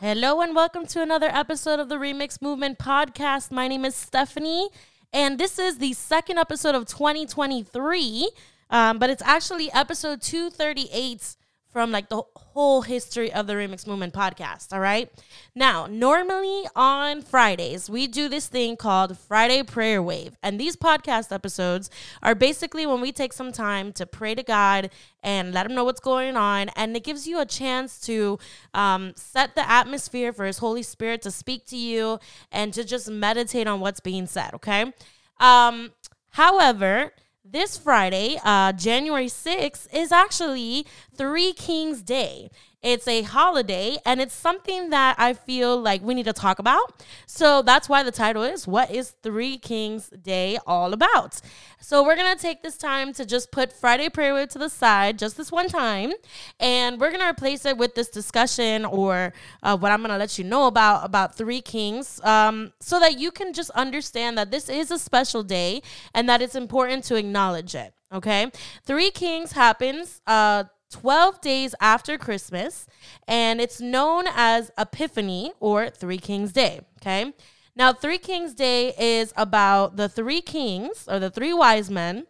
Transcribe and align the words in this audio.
Hello 0.00 0.40
and 0.40 0.54
welcome 0.54 0.86
to 0.86 1.02
another 1.02 1.26
episode 1.26 1.80
of 1.80 1.88
the 1.88 1.96
Remix 1.96 2.40
Movement 2.40 2.78
podcast. 2.78 3.50
My 3.50 3.66
name 3.66 3.84
is 3.84 3.96
Stephanie, 3.96 4.68
and 5.12 5.36
this 5.36 5.58
is 5.58 5.78
the 5.78 5.94
second 5.94 6.38
episode 6.38 6.76
of 6.76 6.86
2023, 6.86 8.30
um, 8.70 9.00
but 9.00 9.10
it's 9.10 9.22
actually 9.22 9.72
episode 9.72 10.22
238 10.22 11.34
from 11.74 11.90
like 11.90 12.08
the 12.08 12.22
whole 12.36 12.82
history 12.82 13.32
of 13.32 13.48
the 13.48 13.52
Remix 13.52 13.84
Movement 13.84 14.14
podcast. 14.14 14.72
All 14.72 14.78
right. 14.78 15.10
Now, 15.56 15.86
normally 15.86 16.62
on 16.76 17.20
Fridays, 17.20 17.90
we 17.90 18.06
do 18.06 18.28
this 18.28 18.46
thing 18.46 18.76
called 18.76 19.18
Friday 19.18 19.64
Prayer 19.64 20.00
Wave. 20.00 20.36
And 20.40 20.60
these 20.60 20.76
podcast 20.76 21.32
episodes 21.32 21.90
are 22.22 22.36
basically 22.36 22.86
when 22.86 23.00
we 23.00 23.10
take 23.10 23.32
some 23.32 23.50
time 23.50 23.92
to 23.94 24.06
pray 24.06 24.36
to 24.36 24.44
God 24.44 24.90
and 25.20 25.52
let 25.52 25.66
Him 25.66 25.74
know 25.74 25.82
what's 25.82 25.98
going 25.98 26.36
on. 26.36 26.68
And 26.76 26.96
it 26.96 27.02
gives 27.02 27.26
you 27.26 27.40
a 27.40 27.44
chance 27.44 27.98
to 28.02 28.38
um, 28.72 29.12
set 29.16 29.56
the 29.56 29.68
atmosphere 29.68 30.32
for 30.32 30.44
His 30.46 30.58
Holy 30.58 30.84
Spirit 30.84 31.22
to 31.22 31.32
speak 31.32 31.66
to 31.66 31.76
you 31.76 32.20
and 32.52 32.72
to 32.72 32.84
just 32.84 33.10
meditate 33.10 33.66
on 33.66 33.80
what's 33.80 33.98
being 33.98 34.28
said. 34.28 34.54
Okay. 34.54 34.92
Um, 35.40 35.90
however, 36.30 37.10
this 37.44 37.76
Friday, 37.76 38.38
uh, 38.42 38.72
January 38.72 39.26
6th, 39.26 39.86
is 39.94 40.10
actually 40.10 40.86
Three 41.14 41.52
Kings 41.52 42.00
Day. 42.00 42.50
It's 42.84 43.08
a 43.08 43.22
holiday 43.22 43.96
and 44.04 44.20
it's 44.20 44.34
something 44.34 44.90
that 44.90 45.16
I 45.18 45.32
feel 45.32 45.80
like 45.80 46.02
we 46.02 46.12
need 46.12 46.26
to 46.26 46.34
talk 46.34 46.58
about. 46.58 47.02
So 47.26 47.62
that's 47.62 47.88
why 47.88 48.02
the 48.02 48.12
title 48.12 48.42
is 48.42 48.68
What 48.68 48.90
is 48.90 49.14
Three 49.22 49.56
Kings 49.56 50.10
Day 50.10 50.58
All 50.66 50.92
About? 50.92 51.40
So 51.80 52.04
we're 52.04 52.14
going 52.14 52.36
to 52.36 52.40
take 52.40 52.62
this 52.62 52.76
time 52.76 53.14
to 53.14 53.24
just 53.24 53.50
put 53.50 53.72
Friday 53.72 54.10
Prayer 54.10 54.34
Wave 54.34 54.50
to 54.50 54.58
the 54.58 54.68
side 54.68 55.18
just 55.18 55.38
this 55.38 55.50
one 55.50 55.68
time. 55.68 56.12
And 56.60 57.00
we're 57.00 57.08
going 57.08 57.22
to 57.22 57.28
replace 57.28 57.64
it 57.64 57.78
with 57.78 57.94
this 57.94 58.10
discussion 58.10 58.84
or 58.84 59.32
uh, 59.62 59.78
what 59.78 59.90
I'm 59.90 60.00
going 60.00 60.10
to 60.10 60.18
let 60.18 60.36
you 60.36 60.44
know 60.44 60.66
about, 60.66 61.06
about 61.06 61.36
Three 61.36 61.62
Kings 61.62 62.20
um, 62.22 62.74
so 62.80 63.00
that 63.00 63.18
you 63.18 63.30
can 63.30 63.54
just 63.54 63.70
understand 63.70 64.36
that 64.36 64.50
this 64.50 64.68
is 64.68 64.90
a 64.90 64.98
special 64.98 65.42
day 65.42 65.80
and 66.12 66.28
that 66.28 66.42
it's 66.42 66.54
important 66.54 67.04
to 67.04 67.16
acknowledge 67.16 67.74
it. 67.74 67.94
Okay. 68.12 68.50
Three 68.84 69.10
Kings 69.10 69.52
happens 69.52 70.20
uh, 70.26 70.64
12 70.90 71.40
days 71.40 71.74
after 71.80 72.16
Christmas, 72.18 72.86
and 73.26 73.60
it's 73.60 73.80
known 73.80 74.24
as 74.34 74.70
Epiphany 74.78 75.52
or 75.60 75.90
Three 75.90 76.18
Kings 76.18 76.52
Day. 76.52 76.80
Okay. 77.00 77.32
Now, 77.76 77.92
Three 77.92 78.18
Kings 78.18 78.54
Day 78.54 78.94
is 78.98 79.32
about 79.36 79.96
the 79.96 80.08
three 80.08 80.40
kings 80.40 81.08
or 81.08 81.18
the 81.18 81.30
three 81.30 81.52
wise 81.52 81.90
men 81.90 82.26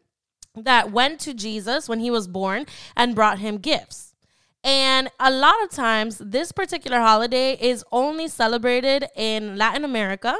that 0.56 0.90
went 0.90 1.20
to 1.20 1.34
Jesus 1.34 1.88
when 1.88 2.00
he 2.00 2.10
was 2.10 2.26
born 2.26 2.64
and 2.96 3.14
brought 3.14 3.40
him 3.40 3.58
gifts. 3.58 4.14
And 4.62 5.10
a 5.20 5.30
lot 5.30 5.62
of 5.62 5.70
times, 5.70 6.16
this 6.18 6.50
particular 6.50 6.98
holiday 7.00 7.52
is 7.60 7.84
only 7.92 8.28
celebrated 8.28 9.04
in 9.14 9.58
Latin 9.58 9.84
America 9.84 10.38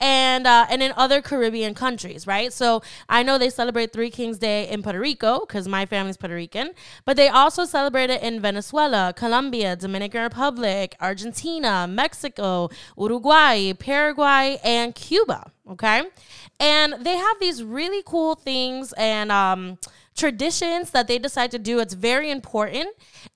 and 0.00 0.46
uh, 0.46 0.66
and 0.70 0.82
in 0.82 0.92
other 0.96 1.20
Caribbean 1.20 1.74
countries, 1.74 2.26
right? 2.26 2.52
So 2.52 2.82
I 3.08 3.22
know 3.22 3.38
they 3.38 3.50
celebrate 3.50 3.92
Three 3.92 4.10
Kings 4.10 4.38
Day 4.38 4.68
in 4.68 4.82
Puerto 4.82 5.00
Rico 5.00 5.40
because 5.40 5.66
my 5.66 5.86
family's 5.86 6.16
Puerto 6.16 6.34
Rican, 6.34 6.72
but 7.04 7.16
they 7.16 7.28
also 7.28 7.64
celebrate 7.64 8.10
it 8.10 8.22
in 8.22 8.40
Venezuela, 8.40 9.12
Colombia, 9.16 9.74
Dominican 9.76 10.22
Republic, 10.22 10.94
Argentina, 11.00 11.86
Mexico, 11.88 12.70
Uruguay, 12.96 13.72
Paraguay, 13.72 14.58
and 14.62 14.94
Cuba. 14.94 15.50
Okay, 15.70 16.02
and 16.60 16.94
they 17.04 17.16
have 17.16 17.40
these 17.40 17.62
really 17.62 18.02
cool 18.06 18.34
things 18.34 18.92
and 18.96 19.30
um, 19.32 19.78
traditions 20.18 20.90
that 20.90 21.06
they 21.06 21.18
decide 21.18 21.50
to 21.52 21.58
do. 21.58 21.78
It's 21.78 21.94
very 21.94 22.30
important. 22.30 22.88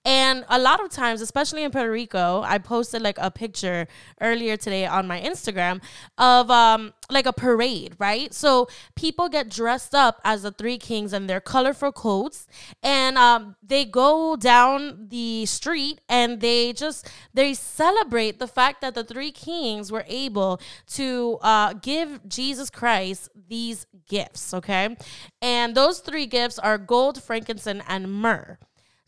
And 0.04 0.44
a 0.48 0.58
lot 0.58 0.82
of 0.84 0.90
times, 0.90 1.20
especially 1.20 1.62
in 1.62 1.70
Puerto 1.70 1.90
Rico, 1.90 2.42
I 2.42 2.58
posted 2.58 3.02
like 3.02 3.18
a 3.18 3.30
picture 3.30 3.86
earlier 4.20 4.56
today 4.56 4.86
on 4.86 5.06
my 5.06 5.20
Instagram 5.20 5.80
of 6.18 6.50
um 6.50 6.92
like 7.10 7.26
a 7.26 7.32
parade, 7.32 7.94
right? 7.98 8.32
So 8.32 8.68
people 8.94 9.28
get 9.28 9.50
dressed 9.50 9.94
up 9.94 10.20
as 10.24 10.42
the 10.42 10.50
three 10.50 10.78
kings 10.78 11.12
in 11.12 11.26
their 11.26 11.40
colorful 11.40 11.92
coats 11.92 12.46
and 12.82 13.18
um 13.18 13.56
they 13.62 13.84
go 13.84 14.36
down 14.36 15.08
the 15.08 15.44
street 15.46 16.00
and 16.08 16.40
they 16.40 16.72
just 16.72 17.08
they 17.34 17.54
celebrate 17.54 18.38
the 18.38 18.46
fact 18.46 18.80
that 18.80 18.94
the 18.94 19.04
three 19.04 19.32
kings 19.32 19.90
were 19.92 20.04
able 20.06 20.60
to 20.86 21.38
uh 21.42 21.74
give 21.74 22.26
Jesus 22.28 22.70
Christ 22.70 23.28
these 23.48 23.86
gifts, 24.08 24.54
okay? 24.54 24.96
And 25.40 25.74
those 25.74 26.00
three 26.00 26.26
gifts 26.26 26.58
are 26.58 26.78
gold, 26.78 27.22
frankincense, 27.22 27.82
and 27.88 28.10
myrrh. 28.12 28.58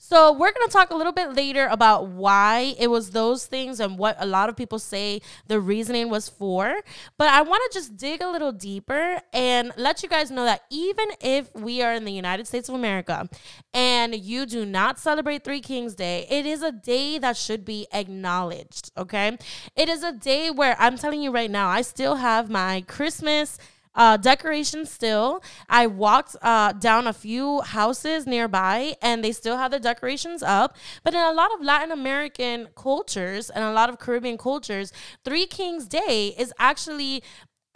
So, 0.06 0.32
we're 0.32 0.52
going 0.52 0.66
to 0.66 0.70
talk 0.70 0.90
a 0.90 0.94
little 0.94 1.14
bit 1.14 1.34
later 1.34 1.66
about 1.66 2.08
why 2.08 2.74
it 2.78 2.88
was 2.88 3.12
those 3.12 3.46
things 3.46 3.80
and 3.80 3.96
what 3.96 4.16
a 4.18 4.26
lot 4.26 4.50
of 4.50 4.54
people 4.54 4.78
say 4.78 5.22
the 5.46 5.58
reasoning 5.58 6.10
was 6.10 6.28
for. 6.28 6.82
But 7.16 7.28
I 7.28 7.40
want 7.40 7.62
to 7.72 7.78
just 7.78 7.96
dig 7.96 8.20
a 8.22 8.28
little 8.28 8.52
deeper 8.52 9.22
and 9.32 9.72
let 9.78 10.02
you 10.02 10.10
guys 10.10 10.30
know 10.30 10.44
that 10.44 10.60
even 10.68 11.06
if 11.22 11.50
we 11.54 11.80
are 11.80 11.94
in 11.94 12.04
the 12.04 12.12
United 12.12 12.46
States 12.46 12.68
of 12.68 12.74
America 12.74 13.30
and 13.72 14.14
you 14.14 14.44
do 14.44 14.66
not 14.66 14.98
celebrate 14.98 15.42
Three 15.42 15.62
Kings 15.62 15.94
Day, 15.94 16.26
it 16.28 16.44
is 16.44 16.62
a 16.62 16.70
day 16.70 17.16
that 17.16 17.38
should 17.38 17.64
be 17.64 17.86
acknowledged, 17.90 18.92
okay? 18.98 19.38
It 19.74 19.88
is 19.88 20.02
a 20.02 20.12
day 20.12 20.50
where 20.50 20.76
I'm 20.78 20.98
telling 20.98 21.22
you 21.22 21.30
right 21.30 21.50
now, 21.50 21.70
I 21.70 21.80
still 21.80 22.16
have 22.16 22.50
my 22.50 22.82
Christmas 22.86 23.56
uh, 23.94 24.16
decorations 24.16 24.90
still. 24.90 25.42
I 25.68 25.86
walked 25.86 26.36
uh, 26.42 26.72
down 26.72 27.06
a 27.06 27.12
few 27.12 27.60
houses 27.60 28.26
nearby 28.26 28.96
and 29.00 29.24
they 29.24 29.32
still 29.32 29.56
have 29.56 29.70
the 29.70 29.80
decorations 29.80 30.42
up. 30.42 30.76
But 31.02 31.14
in 31.14 31.20
a 31.20 31.32
lot 31.32 31.52
of 31.54 31.60
Latin 31.60 31.92
American 31.92 32.68
cultures 32.76 33.50
and 33.50 33.64
a 33.64 33.72
lot 33.72 33.88
of 33.88 33.98
Caribbean 33.98 34.38
cultures, 34.38 34.92
Three 35.24 35.46
Kings 35.46 35.86
Day 35.86 36.34
is 36.38 36.52
actually 36.58 37.22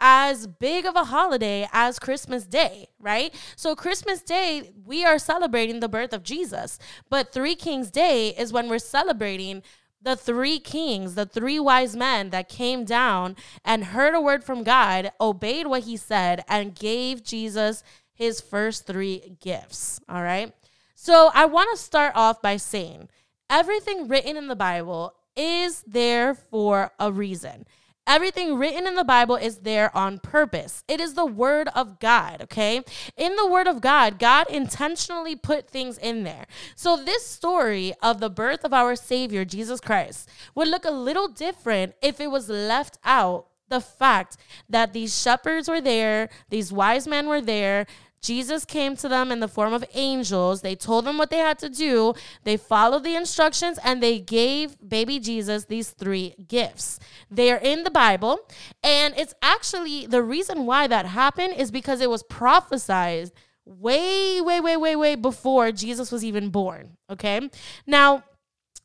as 0.01 0.47
big 0.47 0.85
of 0.85 0.95
a 0.95 1.05
holiday 1.05 1.67
as 1.73 1.99
Christmas 1.99 2.45
Day, 2.45 2.87
right? 2.99 3.33
So, 3.55 3.75
Christmas 3.75 4.21
Day, 4.21 4.71
we 4.85 5.03
are 5.03 5.19
celebrating 5.19 5.79
the 5.79 5.89
birth 5.89 6.13
of 6.13 6.23
Jesus, 6.23 6.79
but 7.09 7.33
Three 7.33 7.55
Kings 7.55 7.91
Day 7.91 8.29
is 8.29 8.53
when 8.53 8.69
we're 8.69 8.79
celebrating 8.79 9.61
the 10.01 10.15
three 10.15 10.59
kings, 10.59 11.15
the 11.15 11.25
three 11.25 11.59
wise 11.59 11.95
men 11.95 12.29
that 12.29 12.49
came 12.49 12.85
down 12.85 13.35
and 13.65 13.85
heard 13.85 14.15
a 14.15 14.21
word 14.21 14.43
from 14.43 14.63
God, 14.63 15.11
obeyed 15.19 15.67
what 15.67 15.83
he 15.83 15.97
said, 15.97 16.43
and 16.47 16.75
gave 16.75 17.23
Jesus 17.23 17.83
his 18.13 18.41
first 18.41 18.85
three 18.85 19.37
gifts. 19.41 19.99
All 20.09 20.23
right. 20.23 20.53
So 20.95 21.31
I 21.33 21.45
want 21.45 21.69
to 21.71 21.81
start 21.81 22.13
off 22.15 22.41
by 22.41 22.57
saying 22.57 23.09
everything 23.49 24.07
written 24.07 24.37
in 24.37 24.47
the 24.47 24.55
Bible 24.55 25.13
is 25.35 25.83
there 25.87 26.33
for 26.33 26.91
a 26.99 27.11
reason. 27.11 27.65
Everything 28.09 28.57
written 28.57 28.87
in 28.87 28.95
the 28.95 29.03
Bible 29.03 29.35
is 29.35 29.59
there 29.59 29.95
on 29.95 30.17
purpose. 30.17 30.83
It 30.87 30.99
is 30.99 31.13
the 31.13 31.27
Word 31.27 31.69
of 31.75 31.99
God, 31.99 32.41
okay? 32.41 32.81
In 33.15 33.35
the 33.35 33.47
Word 33.47 33.67
of 33.67 33.81
God, 33.81 34.17
God 34.17 34.49
intentionally 34.49 35.35
put 35.35 35.69
things 35.69 35.99
in 35.99 36.23
there. 36.23 36.47
So, 36.75 36.97
this 36.97 37.23
story 37.23 37.93
of 38.01 38.19
the 38.19 38.31
birth 38.31 38.65
of 38.65 38.73
our 38.73 38.95
Savior, 38.95 39.45
Jesus 39.45 39.79
Christ, 39.79 40.27
would 40.55 40.67
look 40.67 40.85
a 40.85 40.91
little 40.91 41.27
different 41.27 41.93
if 42.01 42.19
it 42.19 42.31
was 42.31 42.49
left 42.49 42.97
out 43.05 43.45
the 43.69 43.79
fact 43.79 44.37
that 44.67 44.91
these 44.93 45.15
shepherds 45.15 45.69
were 45.69 45.79
there, 45.79 46.29
these 46.49 46.73
wise 46.73 47.07
men 47.07 47.27
were 47.27 47.41
there, 47.41 47.85
Jesus 48.21 48.65
came 48.65 48.95
to 48.97 49.07
them 49.07 49.31
in 49.31 49.39
the 49.39 49.47
form 49.47 49.73
of 49.73 49.83
angels. 49.93 50.61
They 50.61 50.75
told 50.75 51.05
them 51.05 51.17
what 51.17 51.29
they 51.29 51.37
had 51.37 51.59
to 51.59 51.69
do. 51.69 52.13
They 52.43 52.57
followed 52.57 53.03
the 53.03 53.15
instructions 53.15 53.79
and 53.83 54.03
they 54.03 54.19
gave 54.19 54.77
baby 54.87 55.19
Jesus 55.19 55.65
these 55.65 55.91
three 55.91 56.35
gifts. 56.47 56.99
They 57.31 57.51
are 57.51 57.57
in 57.57 57.83
the 57.83 57.91
Bible. 57.91 58.39
And 58.83 59.13
it's 59.17 59.33
actually 59.41 60.05
the 60.05 60.23
reason 60.23 60.65
why 60.65 60.87
that 60.87 61.05
happened 61.05 61.53
is 61.55 61.71
because 61.71 62.01
it 62.01 62.09
was 62.09 62.23
prophesied 62.23 63.31
way, 63.65 64.41
way, 64.41 64.59
way, 64.59 64.75
way, 64.75 64.95
way 64.95 65.15
before 65.15 65.71
Jesus 65.71 66.11
was 66.11 66.23
even 66.23 66.49
born. 66.49 66.97
Okay. 67.09 67.49
Now, 67.85 68.23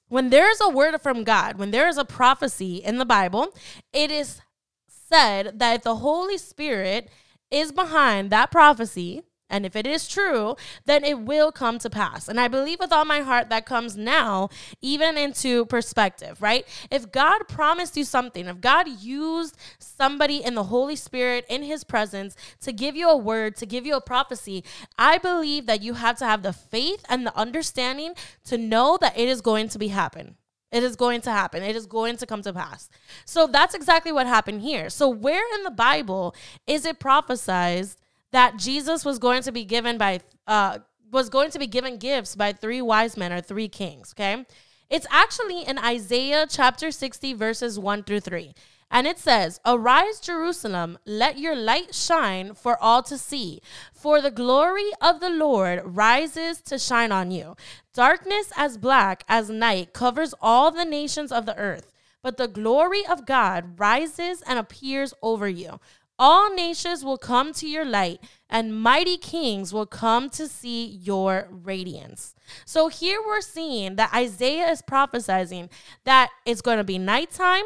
when 0.09 0.31
there 0.31 0.51
is 0.51 0.61
a 0.61 0.69
word 0.69 1.01
from 1.01 1.25
God, 1.25 1.59
when 1.59 1.71
there 1.71 1.89
is 1.89 1.99
a 1.99 2.05
prophecy 2.05 2.77
in 2.77 2.99
the 2.99 3.05
Bible, 3.05 3.53
it 3.93 4.11
is 4.11 4.41
said 4.87 5.59
that 5.59 5.83
the 5.83 5.97
Holy 5.97 6.39
Spirit 6.39 7.09
is 7.51 7.73
behind 7.73 8.31
that 8.31 8.51
prophecy, 8.51 9.23
and 9.55 9.65
if 9.65 9.77
it 9.77 9.87
is 9.87 10.09
true, 10.09 10.57
then 10.85 11.05
it 11.05 11.21
will 11.21 11.53
come 11.53 11.79
to 11.79 11.89
pass. 11.89 12.29
And 12.29 12.41
I 12.41 12.49
believe 12.49 12.81
with 12.81 12.93
all 12.93 13.05
my 13.05 13.21
heart 13.21 13.51
that 13.51 13.65
comes 13.65 13.97
now, 13.97 14.49
even 14.83 15.17
into 15.17 15.65
perspective, 15.67 16.43
right? 16.43 16.67
If 16.91 17.13
God 17.13 17.47
promised 17.47 17.97
you 17.97 18.03
something, 18.03 18.47
if 18.47 18.61
God 18.61 18.89
used 18.89 19.57
somebody 19.79 20.43
in 20.43 20.57
the 20.57 20.65
Holy 20.65 20.97
Spirit 20.97 21.47
in 21.49 21.63
his 21.63 21.85
presence 21.85 22.35
to 22.63 22.73
give 22.73 22.97
you 22.97 23.09
a 23.09 23.17
word, 23.17 23.55
to 23.59 23.65
give 23.65 23.87
you 23.87 23.95
a 23.95 24.01
prophecy, 24.01 24.65
I 24.99 25.19
believe 25.19 25.67
that 25.67 25.83
you 25.83 25.95
have 25.95 26.19
to 26.19 26.27
have 26.27 26.43
the 26.43 26.53
faith 26.53 27.05
and 27.09 27.25
the 27.25 27.37
understanding 27.39 28.15
to 28.47 28.59
know 28.59 28.99
that 29.01 29.17
it 29.17 29.29
is 29.29 29.41
going 29.41 29.69
to 29.69 29.79
be 29.79 29.89
happen. 29.89 30.35
It 30.73 30.83
is 30.83 30.97
going 30.97 31.21
to 31.21 31.31
happen. 31.31 31.63
It 31.63 31.77
is 31.77 31.87
going 31.87 32.17
to 32.17 32.27
come 32.27 32.43
to 32.43 32.53
pass. 32.53 32.89
So 33.25 33.47
that's 33.47 33.77
exactly 33.77 34.11
what 34.11 34.27
happened 34.27 34.63
here. 34.63 34.91
So, 34.91 35.09
where 35.09 35.45
in 35.55 35.63
the 35.63 35.71
Bible 35.71 36.35
is 36.67 36.85
it 36.85 36.99
prophesied 36.99 37.91
that 38.35 38.57
Jesus 38.57 39.05
was 39.05 39.21
going 39.21 39.43
to 39.45 39.53
be 39.53 39.65
given 39.65 39.97
by 39.97 40.19
uh, 40.49 40.79
was 41.13 41.29
going 41.29 41.53
to 41.53 41.59
be 41.61 41.69
given 41.69 41.99
gifts 41.99 42.35
by 42.35 42.53
three 42.53 42.83
wise 42.83 43.17
men 43.17 43.33
or 43.33 43.41
three 43.41 43.69
kings, 43.69 44.13
okay? 44.13 44.45
It's 44.91 45.07
actually 45.09 45.63
in 45.63 45.79
Isaiah 45.79 46.45
chapter 46.51 46.91
60, 46.91 47.33
verses 47.35 47.79
1 47.79 48.03
through 48.03 48.21
3. 48.21 48.53
And 48.91 49.07
it 49.07 49.21
says, 49.21 49.61
Arise, 49.65 50.19
Jerusalem, 50.19 50.99
let 51.07 51.39
your 51.39 51.55
light 51.55 51.95
shine 51.95 52.55
for 52.55 52.77
all 52.83 53.05
to 53.05 53.17
see. 53.17 53.61
For 53.93 54.21
the 54.21 54.33
glory 54.33 54.91
of 55.01 55.21
the 55.21 55.31
Lord 55.31 55.83
rises 55.85 56.61
to 56.63 56.77
shine 56.77 57.13
on 57.13 57.31
you. 57.31 57.57
Darkness 57.95 58.53
as 58.57 58.79
black 58.79 59.23
as 59.29 59.49
night 59.49 59.93
covers 59.93 60.35
all 60.41 60.73
the 60.73 60.85
nations 60.85 61.31
of 61.31 61.47
the 61.47 61.57
earth. 61.57 61.93
But 62.21 62.37
the 62.37 62.49
glory 62.49 63.07
of 63.07 63.27
God 63.27 63.79
rises 63.79 64.43
and 64.45 64.59
appears 64.59 65.15
over 65.23 65.49
you. 65.49 65.79
All 66.19 66.55
nations 66.55 67.05
will 67.05 67.19
come 67.19 67.53
to 67.55 67.69
your 67.69 67.85
light, 67.85 68.21
and 68.49 68.81
mighty 68.81 69.17
kings 69.17 69.73
will 69.73 69.87
come 69.87 70.31
to 70.31 70.47
see 70.47 70.87
your 70.87 71.49
radiance. 71.51 72.35
So 72.65 72.89
here 72.89 73.21
we're 73.25 73.41
seeing 73.41 73.97
that 73.97 74.15
Isaiah 74.15 74.71
is 74.71 74.83
prophesying 74.83 75.71
that 76.05 76.31
it's 76.47 76.61
going 76.61 76.79
to 76.79 76.85
be 76.85 76.99
nighttime 76.99 77.65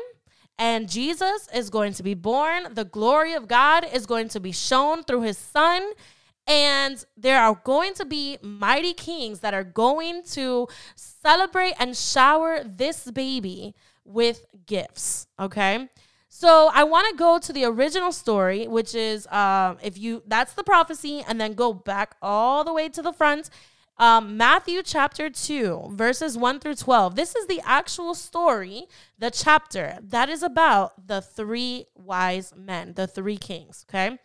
and 0.59 0.89
Jesus 0.89 1.49
is 1.55 1.71
going 1.71 1.93
to 1.95 2.03
be 2.03 2.15
born. 2.15 2.75
The 2.75 2.85
glory 2.85 3.35
of 3.35 3.47
God 3.47 3.87
is 3.93 4.07
going 4.07 4.29
to 4.31 4.41
be 4.41 4.53
shown 4.53 5.05
through 5.05 5.23
his 5.23 5.39
son. 5.39 5.93
And 6.49 7.05
there 7.17 7.41
are 7.41 7.61
going 7.63 7.95
to 7.95 8.05
be 8.05 8.39
mighty 8.43 8.95
kings 8.95 9.41
that 9.41 9.55
are 9.55 9.65
going 9.65 10.23
to 10.31 10.67
celebrate 10.97 11.75
and 11.79 11.97
shower 11.97 12.65
this 12.65 13.11
baby 13.11 13.75
with 14.05 14.47
gifts. 14.67 15.29
Okay. 15.39 15.89
So 16.29 16.71
I 16.73 16.85
want 16.85 17.09
to 17.11 17.17
go 17.17 17.39
to 17.39 17.53
the 17.53 17.65
original 17.65 18.13
story, 18.13 18.69
which 18.69 18.95
is 18.95 19.27
um, 19.29 19.79
if 19.83 19.99
you 19.99 20.23
that's 20.27 20.53
the 20.53 20.63
prophecy, 20.63 21.25
and 21.27 21.41
then 21.41 21.55
go 21.55 21.73
back 21.73 22.17
all 22.21 22.65
the 22.65 22.73
way 22.73 22.89
to 22.91 23.03
the 23.03 23.13
front 23.13 23.51
um, 23.99 24.37
Matthew 24.37 24.83
chapter 24.85 25.29
2, 25.29 25.91
verses 25.91 26.39
1 26.39 26.61
through 26.61 26.77
12. 26.77 27.17
This 27.17 27.35
is 27.35 27.49
the 27.49 27.61
actual 27.65 28.15
story, 28.15 28.87
the 29.19 29.31
chapter 29.31 29.99
that 30.01 30.29
is 30.29 30.45
about 30.45 31.09
the 31.09 31.21
three 31.21 31.87
wise 31.97 32.55
men, 32.57 32.93
the 32.95 33.09
three 33.09 33.37
kings, 33.37 33.85
okay? 33.89 34.19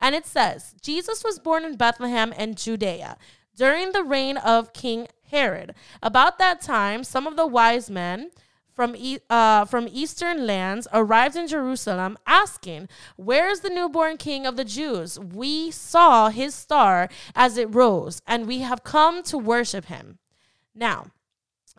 And 0.00 0.16
it 0.16 0.26
says, 0.26 0.74
Jesus 0.82 1.22
was 1.22 1.38
born 1.38 1.64
in 1.64 1.76
Bethlehem 1.76 2.32
in 2.32 2.56
Judea 2.56 3.16
during 3.56 3.92
the 3.92 4.02
reign 4.02 4.36
of 4.36 4.72
King 4.72 5.06
Herod. 5.30 5.74
About 6.02 6.38
that 6.38 6.60
time, 6.60 7.04
some 7.04 7.28
of 7.28 7.36
the 7.36 7.46
wise 7.46 7.88
men, 7.88 8.30
from, 8.74 8.96
uh, 9.28 9.64
from 9.64 9.88
eastern 9.90 10.46
lands 10.46 10.86
arrived 10.92 11.36
in 11.36 11.46
Jerusalem 11.46 12.18
asking, 12.26 12.88
Where 13.16 13.48
is 13.48 13.60
the 13.60 13.70
newborn 13.70 14.16
king 14.16 14.46
of 14.46 14.56
the 14.56 14.64
Jews? 14.64 15.18
We 15.18 15.70
saw 15.70 16.28
his 16.28 16.54
star 16.54 17.08
as 17.34 17.56
it 17.56 17.74
rose, 17.74 18.22
and 18.26 18.46
we 18.46 18.60
have 18.60 18.84
come 18.84 19.22
to 19.24 19.38
worship 19.38 19.86
him. 19.86 20.18
Now, 20.74 21.06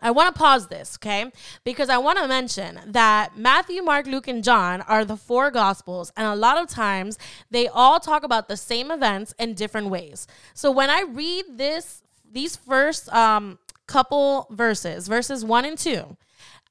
I 0.02 0.10
want 0.10 0.34
to 0.34 0.38
pause 0.38 0.66
this, 0.66 0.98
okay? 0.98 1.30
Because 1.64 1.88
I 1.88 1.98
want 1.98 2.18
to 2.18 2.26
mention 2.26 2.80
that 2.88 3.38
Matthew, 3.38 3.82
Mark, 3.82 4.06
Luke, 4.06 4.26
and 4.26 4.42
John 4.42 4.80
are 4.82 5.04
the 5.04 5.16
four 5.16 5.52
gospels, 5.52 6.12
and 6.16 6.26
a 6.26 6.34
lot 6.34 6.60
of 6.60 6.68
times 6.68 7.18
they 7.50 7.68
all 7.68 8.00
talk 8.00 8.24
about 8.24 8.48
the 8.48 8.56
same 8.56 8.90
events 8.90 9.32
in 9.38 9.54
different 9.54 9.88
ways. 9.88 10.26
So 10.54 10.72
when 10.72 10.90
I 10.90 11.02
read 11.02 11.44
this, 11.56 12.02
these 12.30 12.56
first 12.56 13.08
um, 13.14 13.60
couple 13.86 14.48
verses, 14.50 15.06
verses 15.06 15.44
one 15.44 15.64
and 15.64 15.78
two, 15.78 16.16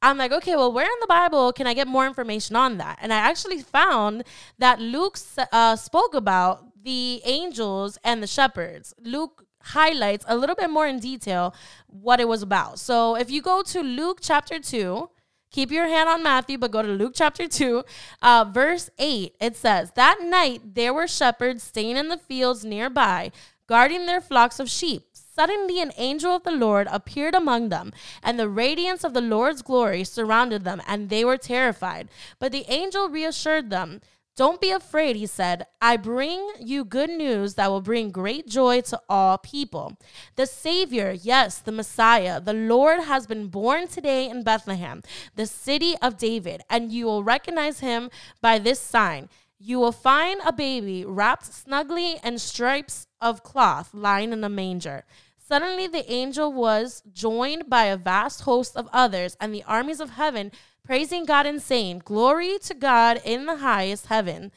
I'm 0.01 0.18
like, 0.18 0.31
okay, 0.31 0.56
well, 0.56 0.71
where 0.71 0.86
in 0.86 1.00
the 1.00 1.07
Bible 1.07 1.53
can 1.53 1.68
I 1.68 1.74
get 1.74 1.88
more 1.88 2.07
information 2.07 2.56
on 2.56 2.77
that? 2.77 2.98
And 3.01 3.13
I 3.13 3.18
actually 3.18 3.62
found 3.62 4.24
that 4.57 4.80
Luke 4.80 5.18
uh, 5.51 5.75
spoke 5.75 6.15
about 6.15 6.65
the 6.83 7.21
angels 7.25 7.98
and 8.03 8.24
the 8.24 8.27
shepherds. 8.27 8.94
Luke 9.03 9.45
highlights 9.63 10.25
a 10.27 10.36
little 10.36 10.56
bit 10.56 10.69
more 10.69 10.88
in 10.88 11.00
detail 11.00 11.53
what 11.88 12.19
it 12.19 12.27
was 12.27 12.42
about. 12.42 12.80
So 12.80 13.15
if 13.15 13.30
you 13.30 13.42
go 13.42 13.62
to 13.62 13.81
Luke 13.81 14.19
chapter 14.21 14.59
2, 14.59 15.09
keep 15.51 15.71
your 15.71 15.88
hand 15.88 16.09
on 16.09 16.24
Matthew, 16.24 16.57
but 16.57 16.71
go 16.71 16.81
to 16.81 16.88
Luke 16.88 17.13
chapter 17.15 17.48
2, 17.48 17.83
uh, 18.24 18.45
verse 18.51 18.89
8, 18.98 19.36
it 19.39 19.56
says, 19.56 19.92
That 19.95 20.19
night 20.24 20.74
there 20.74 20.94
were 20.94 21.07
shepherds 21.07 21.63
staying 21.63 21.98
in 21.98 22.07
the 22.07 22.18
fields 22.18 22.65
nearby, 22.65 23.31
guarding 23.68 24.06
their 24.06 24.21
flocks 24.21 24.59
of 24.59 24.69
sheep. 24.69 25.03
Suddenly, 25.33 25.81
an 25.81 25.94
angel 25.95 26.36
of 26.36 26.44
the 26.44 26.51
Lord 26.51 26.88
appeared 26.92 27.36
among 27.36 27.69
them, 27.69 27.94
and 28.22 28.38
the 28.38 28.50
radiance 28.50 29.06
of 29.06 29.13
the 29.13 29.22
Lord's 29.22 29.62
glory 29.62 30.04
surrounded 30.04 30.66
them, 30.66 30.81
and 30.86 31.10
they 31.10 31.24
were 31.24 31.38
terrified. 31.38 32.10
But 32.38 32.51
the 32.51 32.66
angel 32.68 33.07
reassured 33.07 33.69
them. 33.69 34.01
Don't 34.38 34.62
be 34.62 34.72
afraid, 34.72 35.18
he 35.18 35.25
said. 35.25 35.68
I 35.81 35.98
bring 35.98 36.51
you 36.60 36.83
good 36.83 37.10
news 37.10 37.56
that 37.56 37.69
will 37.69 37.81
bring 37.81 38.12
great 38.12 38.48
joy 38.48 38.81
to 38.81 39.00
all 39.07 39.38
people. 39.38 39.98
The 40.36 40.48
Savior, 40.48 41.12
yes, 41.12 41.60
the 41.60 41.72
Messiah, 41.72 42.39
the 42.42 42.54
Lord 42.54 43.01
has 43.01 43.27
been 43.27 43.48
born 43.48 43.88
today 43.88 44.30
in 44.30 44.44
Bethlehem, 44.44 45.04
the 45.36 45.45
city 45.45 45.95
of 46.01 46.18
David, 46.18 46.62
and 46.69 46.92
you 46.92 47.06
will 47.06 47.24
recognize 47.24 47.81
him 47.81 48.10
by 48.42 48.57
this 48.57 48.80
sign. 48.80 49.30
You 49.63 49.78
will 49.78 49.92
find 49.92 50.42
a 50.44 50.52
baby 50.52 51.06
wrapped 51.06 51.46
snugly 51.46 52.16
in 52.24 52.40
stripes 52.40 53.06
of 53.22 53.44
cloth 53.44 53.94
lying 53.94 54.34
in 54.34 54.44
a 54.44 54.50
manger. 54.50 55.06
Suddenly, 55.38 55.86
the 55.86 56.12
angel 56.12 56.52
was 56.52 57.04
joined 57.13 57.69
by 57.69 57.84
a 57.84 57.96
vast 57.96 58.42
host 58.42 58.75
of 58.75 58.90
others 58.92 59.38
and 59.40 59.54
the 59.54 59.63
armies 59.66 60.00
of 60.00 60.12
heaven, 60.12 60.52
praising 60.84 61.25
God 61.25 61.46
and 61.46 61.62
saying, 61.62 62.02
Glory 62.04 62.58
to 62.63 62.74
God 62.74 63.22
in 63.24 63.46
the 63.46 63.58
highest 63.58 64.08
heaven, 64.08 64.52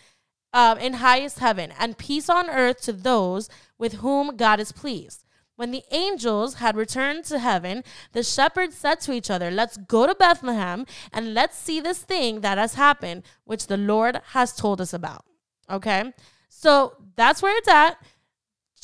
uh, 0.55 0.77
in 0.81 0.95
highest 0.95 1.39
heaven, 1.39 1.75
and 1.79 1.99
peace 1.99 2.31
on 2.31 2.49
earth 2.49 2.81
to 2.83 2.93
those 2.95 3.51
with 3.77 3.95
whom 3.95 4.37
God 4.37 4.59
is 4.59 4.73
pleased. 4.73 5.24
When 5.57 5.71
the 5.71 5.85
angels 5.93 6.55
had 6.55 6.77
returned 6.77 7.25
to 7.27 7.39
heaven, 7.39 7.85
the 8.13 8.23
shepherds 8.25 8.77
said 8.77 9.01
to 9.01 9.13
each 9.13 9.31
other, 9.31 9.51
Let's 9.51 9.77
go 9.77 10.07
to 10.07 10.15
Bethlehem 10.15 10.85
and 11.13 11.33
let's 11.33 11.57
see 11.57 11.81
this 11.81 11.99
thing 11.99 12.41
that 12.41 12.59
has 12.59 12.75
happened, 12.75 13.23
which 13.45 13.69
the 13.69 13.77
Lord 13.77 14.21
has 14.33 14.55
told 14.55 14.81
us 14.81 14.93
about. 14.93 15.25
Okay? 15.71 16.13
So 16.49 16.97
that's 17.17 17.41
where 17.41 17.57
it's 17.57 17.69
at. 17.69 17.99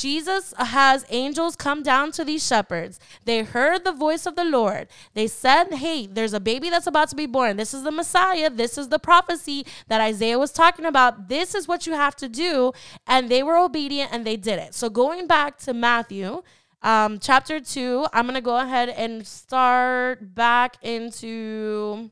Jesus 0.00 0.54
has 0.56 1.04
angels 1.10 1.56
come 1.56 1.82
down 1.82 2.10
to 2.12 2.24
these 2.24 2.46
shepherds. 2.46 2.98
They 3.26 3.42
heard 3.42 3.84
the 3.84 3.92
voice 3.92 4.24
of 4.24 4.34
the 4.34 4.44
Lord. 4.44 4.88
They 5.12 5.26
said, 5.26 5.74
Hey, 5.74 6.06
there's 6.06 6.32
a 6.32 6.40
baby 6.40 6.70
that's 6.70 6.86
about 6.86 7.10
to 7.10 7.16
be 7.16 7.26
born. 7.26 7.58
This 7.58 7.74
is 7.74 7.82
the 7.82 7.90
Messiah. 7.90 8.48
This 8.48 8.78
is 8.78 8.88
the 8.88 8.98
prophecy 8.98 9.66
that 9.88 10.00
Isaiah 10.00 10.38
was 10.38 10.52
talking 10.52 10.86
about. 10.86 11.28
This 11.28 11.54
is 11.54 11.68
what 11.68 11.86
you 11.86 11.92
have 11.92 12.16
to 12.16 12.30
do. 12.30 12.72
And 13.06 13.28
they 13.28 13.42
were 13.42 13.58
obedient 13.58 14.10
and 14.10 14.26
they 14.26 14.38
did 14.38 14.58
it. 14.58 14.74
So 14.74 14.88
going 14.88 15.26
back 15.26 15.58
to 15.58 15.74
Matthew, 15.74 16.42
um, 16.82 17.18
chapter 17.18 17.60
two, 17.60 18.06
I'm 18.14 18.24
going 18.24 18.36
to 18.36 18.40
go 18.40 18.56
ahead 18.56 18.88
and 18.88 19.26
start 19.26 20.34
back 20.34 20.76
into. 20.80 22.10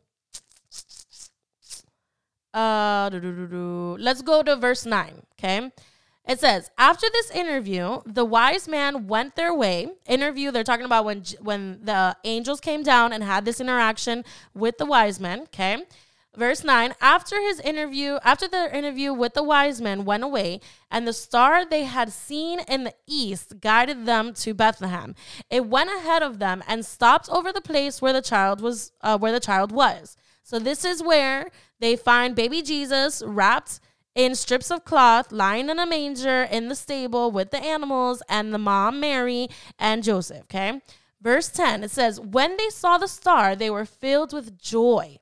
Uh, 2.53 3.09
let's 3.99 4.21
go 4.23 4.43
to 4.43 4.57
verse 4.57 4.85
9, 4.85 5.23
okay? 5.35 5.71
It 6.29 6.39
says, 6.39 6.71
after 6.77 7.07
this 7.11 7.31
interview, 7.31 8.01
the 8.05 8.25
wise 8.25 8.69
man 8.69 9.07
went 9.07 9.35
their 9.35 9.55
way. 9.55 9.89
Interview, 10.07 10.51
they're 10.51 10.63
talking 10.63 10.85
about 10.85 11.07
when 11.07 11.25
when 11.41 11.81
the 11.83 12.17
angels 12.25 12.61
came 12.61 12.83
down 12.83 13.15
and 13.15 13.25
had 13.25 13.47
this 13.47 13.61
interaction 13.61 14.25
with 14.53 14.77
the 14.77 14.85
wise 14.85 15.19
men, 15.19 15.41
okay? 15.45 15.85
Verse 16.37 16.63
9 16.63 16.95
After 17.01 17.41
his 17.41 17.61
interview, 17.61 18.19
after 18.23 18.47
their 18.47 18.69
interview 18.69 19.15
with 19.15 19.33
the 19.33 19.43
wise 19.43 19.81
men 19.81 20.05
went 20.05 20.23
away, 20.23 20.61
and 20.91 21.09
the 21.09 21.15
star 21.15 21.65
they 21.65 21.85
had 21.85 22.13
seen 22.13 22.61
in 22.69 22.85
the 22.85 22.95
east 23.07 23.61
guided 23.61 24.05
them 24.05 24.35
to 24.35 24.53
Bethlehem. 24.53 25.15
It 25.49 25.67
went 25.67 25.89
ahead 25.89 26.23
of 26.23 26.39
them 26.41 26.63
and 26.69 26.85
stopped 26.85 27.31
over 27.31 27.55
the 27.55 27.63
place 27.63 28.03
where 28.03 28.13
the 28.13 28.21
child 28.21 28.61
was, 28.61 28.93
uh, 29.01 29.17
where 29.17 29.33
the 29.33 29.41
child 29.41 29.73
was. 29.73 30.19
So 30.43 30.59
this 30.59 30.85
is 30.85 31.03
where 31.03 31.49
they 31.81 31.97
find 31.97 32.35
baby 32.35 32.61
Jesus 32.61 33.23
wrapped 33.27 33.81
in 34.15 34.35
strips 34.35 34.71
of 34.71 34.85
cloth, 34.85 35.31
lying 35.33 35.71
in 35.71 35.79
a 35.79 35.87
manger 35.87 36.43
in 36.43 36.69
the 36.69 36.75
stable 36.75 37.31
with 37.31 37.50
the 37.50 37.62
animals 37.62 38.23
and 38.29 38.53
the 38.53 38.59
mom 38.59 39.00
Mary 39.00 39.49
and 39.79 40.03
Joseph. 40.03 40.43
Okay. 40.43 40.81
Verse 41.21 41.49
10, 41.49 41.85
it 41.85 41.91
says, 41.91 42.21
When 42.21 42.57
they 42.57 42.69
saw 42.71 42.97
the 42.99 43.09
star, 43.09 43.57
they 43.57 43.71
were 43.71 43.85
filled 43.85 44.33
with 44.33 44.59
joy. 44.59 45.19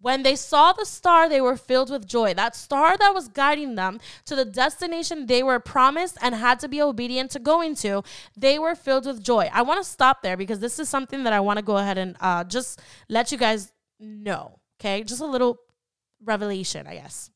When 0.00 0.22
they 0.22 0.36
saw 0.36 0.72
the 0.72 0.84
star, 0.84 1.28
they 1.28 1.40
were 1.40 1.56
filled 1.56 1.90
with 1.90 2.06
joy. 2.06 2.32
That 2.32 2.54
star 2.54 2.96
that 2.96 3.14
was 3.14 3.26
guiding 3.26 3.74
them 3.74 3.98
to 4.26 4.36
the 4.36 4.44
destination 4.44 5.26
they 5.26 5.42
were 5.42 5.58
promised 5.58 6.16
and 6.22 6.36
had 6.36 6.60
to 6.60 6.68
be 6.68 6.80
obedient 6.80 7.32
to 7.32 7.40
going 7.40 7.74
to, 7.76 8.04
they 8.36 8.60
were 8.60 8.76
filled 8.76 9.06
with 9.06 9.24
joy. 9.24 9.50
I 9.52 9.62
want 9.62 9.82
to 9.82 9.90
stop 9.90 10.22
there 10.22 10.36
because 10.36 10.60
this 10.60 10.78
is 10.78 10.88
something 10.88 11.24
that 11.24 11.32
I 11.32 11.40
want 11.40 11.58
to 11.58 11.64
go 11.64 11.78
ahead 11.78 11.98
and 11.98 12.16
uh, 12.20 12.44
just 12.44 12.80
let 13.08 13.32
you 13.32 13.38
guys 13.38 13.72
know. 13.98 14.60
Okay. 14.80 15.02
Just 15.02 15.20
a 15.20 15.26
little 15.26 15.58
revelation, 16.24 16.86
I 16.86 16.94
guess. 16.94 17.30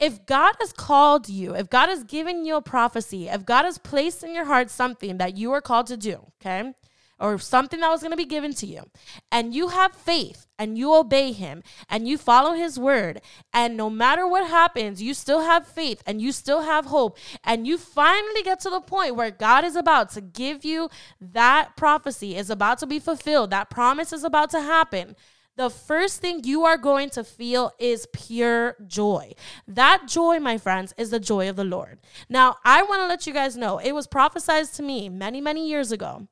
If 0.00 0.26
God 0.26 0.54
has 0.60 0.72
called 0.72 1.28
you, 1.28 1.54
if 1.54 1.70
God 1.70 1.88
has 1.88 2.04
given 2.04 2.44
you 2.44 2.56
a 2.56 2.62
prophecy, 2.62 3.28
if 3.28 3.46
God 3.46 3.64
has 3.64 3.78
placed 3.78 4.22
in 4.24 4.34
your 4.34 4.44
heart 4.44 4.70
something 4.70 5.18
that 5.18 5.36
you 5.36 5.52
are 5.52 5.60
called 5.60 5.86
to 5.88 5.96
do, 5.96 6.32
okay? 6.40 6.72
or 7.18 7.38
something 7.38 7.80
that 7.80 7.90
was 7.90 8.00
going 8.00 8.10
to 8.10 8.16
be 8.16 8.24
given 8.24 8.52
to 8.54 8.66
you, 8.66 8.82
and 9.30 9.54
you 9.54 9.68
have 9.68 9.94
faith 9.94 10.46
and 10.58 10.76
you 10.76 10.94
obey 10.94 11.32
him 11.32 11.62
and 11.88 12.08
you 12.08 12.18
follow 12.18 12.52
his 12.54 12.78
word, 12.78 13.20
and 13.52 13.76
no 13.76 13.88
matter 13.88 14.26
what 14.26 14.48
happens, 14.48 15.00
you 15.00 15.14
still 15.14 15.40
have 15.40 15.66
faith 15.66 16.02
and 16.06 16.20
you 16.20 16.32
still 16.32 16.62
have 16.62 16.86
hope, 16.86 17.16
and 17.44 17.66
you 17.66 17.78
finally 17.78 18.42
get 18.42 18.60
to 18.60 18.70
the 18.70 18.80
point 18.80 19.16
where 19.16 19.30
God 19.30 19.64
is 19.64 19.76
about 19.76 20.10
to 20.10 20.20
give 20.20 20.64
you 20.64 20.90
that 21.20 21.76
prophecy, 21.76 22.36
is 22.36 22.50
about 22.50 22.78
to 22.78 22.86
be 22.86 22.98
fulfilled, 22.98 23.50
that 23.50 23.70
promise 23.70 24.12
is 24.12 24.24
about 24.24 24.50
to 24.50 24.60
happen 24.60 25.14
the 25.56 25.70
first 25.70 26.20
thing 26.20 26.42
you 26.44 26.64
are 26.64 26.76
going 26.76 27.10
to 27.10 27.22
feel 27.22 27.72
is 27.78 28.06
pure 28.12 28.76
joy. 28.86 29.32
That 29.68 30.08
joy, 30.08 30.40
my 30.40 30.58
friends, 30.58 30.92
is 30.96 31.10
the 31.10 31.20
joy 31.20 31.48
of 31.48 31.56
the 31.56 31.64
Lord. 31.64 32.00
Now, 32.28 32.56
I 32.64 32.82
want 32.82 33.02
to 33.02 33.06
let 33.06 33.26
you 33.26 33.32
guys 33.32 33.56
know 33.56 33.78
it 33.78 33.92
was 33.92 34.06
prophesied 34.06 34.66
to 34.74 34.82
me 34.82 35.08
many, 35.08 35.40
many 35.40 35.68
years 35.68 35.92
ago 35.92 36.26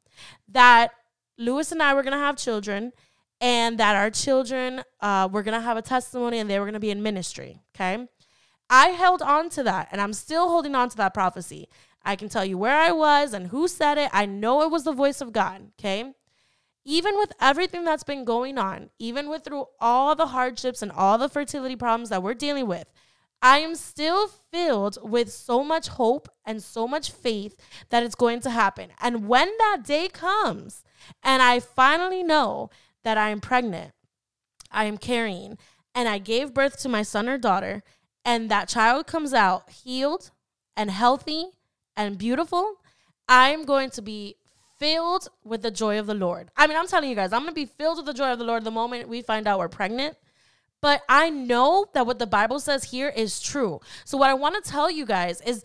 that 0.49 0.93
Lewis 1.39 1.73
and 1.73 1.83
I 1.83 1.95
were 1.95 2.03
going 2.03 2.13
to 2.13 2.19
have 2.19 2.37
children 2.37 2.93
and 3.41 3.79
that 3.79 3.97
our 3.97 4.11
children 4.11 4.83
uh, 5.01 5.29
were 5.31 5.43
going 5.43 5.59
to 5.59 5.65
have 5.65 5.77
a 5.77 5.83
testimony 5.83 6.39
and 6.39 6.51
they 6.51 6.59
were 6.59 6.67
going 6.67 6.75
to 6.75 6.81
be 6.81 6.91
in 6.91 7.03
ministry. 7.03 7.61
Okay. 7.75 8.07
I 8.71 8.89
held 8.89 9.23
on 9.23 9.51
to 9.51 9.63
that 9.65 9.89
and 9.93 10.01
I'm 10.01 10.13
still 10.13 10.49
holding 10.49 10.75
on 10.75 10.89
to 10.91 10.97
that 10.97 11.15
prophecy. 11.15 11.69
I 12.05 12.17
can 12.17 12.29
tell 12.29 12.45
you 12.45 12.59
where 12.59 12.77
I 12.77 12.91
was 12.91 13.33
and 13.33 13.49
who 13.49 13.69
said 13.69 13.99
it. 13.99 14.11
I 14.13 14.27
know 14.27 14.63
it 14.63 14.71
was 14.71 14.85
the 14.85 14.93
voice 14.93 15.21
of 15.21 15.33
God. 15.33 15.71
Okay 15.79 16.15
even 16.85 17.17
with 17.17 17.33
everything 17.41 17.85
that's 17.85 18.05
been 18.05 18.25
going 18.25 18.59
on, 18.59 18.91
even 18.99 19.29
with 19.29 19.45
through 19.45 19.67
all 19.81 20.15
the 20.15 20.29
hardships 20.29 20.83
and 20.83 20.91
all 20.91 21.19
the 21.19 21.29
fertility 21.29 21.77
problems 21.77 22.09
that 22.09 22.23
we're 22.23 22.35
dealing 22.35 22.67
with, 22.67 22.93
I 23.41 23.59
am 23.59 23.75
still 23.75 24.29
filled 24.29 24.99
with 25.03 25.33
so 25.33 25.65
much 25.65 25.89
hope 25.89 26.29
and 26.45 26.63
so 26.63 26.87
much 26.87 27.11
faith 27.11 27.57
that 27.91 28.03
it's 28.03 28.15
going 28.15 28.41
to 28.41 28.51
happen. 28.51 28.91
And 29.01 29.29
when 29.29 29.49
that 29.59 29.83
day 29.85 30.09
comes 30.09 30.85
and 31.23 31.43
I 31.43 31.59
finally 31.59 32.23
know 32.23 32.71
that 33.03 33.19
I 33.19 33.31
am 33.31 33.41
pregnant, 33.41 33.93
I 34.71 34.85
am 34.85 34.97
carrying, 34.97 35.59
and 35.95 36.09
I 36.09 36.19
gave 36.19 36.55
birth 36.55 36.81
to 36.83 36.89
my 36.89 37.03
son 37.03 37.29
or 37.29 37.37
daughter, 37.37 37.83
and 38.25 38.51
that 38.51 38.69
child 38.69 39.07
comes 39.07 39.35
out 39.35 39.71
healed 39.71 40.31
and 40.77 40.91
healthy 40.91 41.47
and 41.97 42.17
beautiful, 42.17 42.77
I'm 43.29 43.65
going 43.65 43.91
to 43.91 44.03
be 44.03 44.37
filled 44.83 45.29
with 45.45 45.63
the 45.63 45.71
joy 45.71 45.97
of 46.01 46.07
the 46.07 46.15
Lord. 46.15 46.51
I 46.57 46.67
mean, 46.67 46.77
I'm 46.77 46.89
telling 46.89 47.09
you 47.09 47.15
guys, 47.15 47.33
I'm 47.33 47.43
going 47.43 47.51
to 47.51 47.55
be 47.55 47.67
filled 47.67 47.99
with 47.99 48.07
the 48.07 48.13
joy 48.13 48.33
of 48.33 48.41
the 48.41 48.45
Lord 48.45 48.65
the 48.65 48.73
moment 48.73 49.09
we 49.09 49.23
find 49.23 49.47
out 49.47 49.61
we're 49.61 49.69
pregnant. 49.69 50.17
But 50.81 51.03
I 51.09 51.31
know 51.31 51.87
that 51.95 52.05
what 52.05 52.19
the 52.19 52.27
Bible 52.27 52.59
says 52.59 52.83
here 52.83 53.09
is 53.09 53.41
true. 53.41 53.81
So, 54.05 54.19
what 54.19 54.29
I 54.29 54.35
want 54.35 54.57
to 54.57 54.69
tell 54.69 54.91
you 54.91 55.07
guys 55.07 55.41
is, 55.43 55.63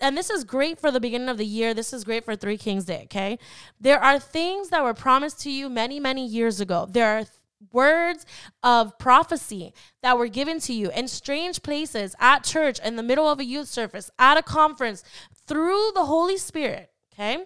and 0.00 0.16
this 0.16 0.28
is 0.28 0.42
great 0.42 0.80
for 0.80 0.90
the 0.90 0.98
beginning 0.98 1.28
of 1.28 1.38
the 1.38 1.46
year. 1.46 1.72
This 1.72 1.92
is 1.92 2.02
great 2.02 2.24
for 2.24 2.34
Three 2.34 2.58
Kings 2.58 2.84
Day, 2.84 3.02
okay? 3.04 3.38
There 3.80 4.02
are 4.02 4.18
things 4.18 4.70
that 4.70 4.82
were 4.82 4.92
promised 4.92 5.40
to 5.42 5.52
you 5.52 5.68
many, 5.68 6.00
many 6.00 6.26
years 6.26 6.60
ago. 6.60 6.88
There 6.90 7.16
are 7.16 7.26
words 7.72 8.26
of 8.64 8.98
prophecy 8.98 9.72
that 10.02 10.18
were 10.18 10.26
given 10.26 10.58
to 10.60 10.72
you 10.72 10.90
in 10.90 11.06
strange 11.06 11.62
places, 11.62 12.16
at 12.18 12.42
church, 12.42 12.80
in 12.80 12.96
the 12.96 13.04
middle 13.04 13.30
of 13.30 13.38
a 13.38 13.44
youth 13.44 13.68
service, 13.68 14.10
at 14.18 14.36
a 14.36 14.42
conference, 14.42 15.04
through 15.46 15.92
the 15.94 16.06
Holy 16.06 16.36
Spirit, 16.36 16.90
okay? 17.14 17.44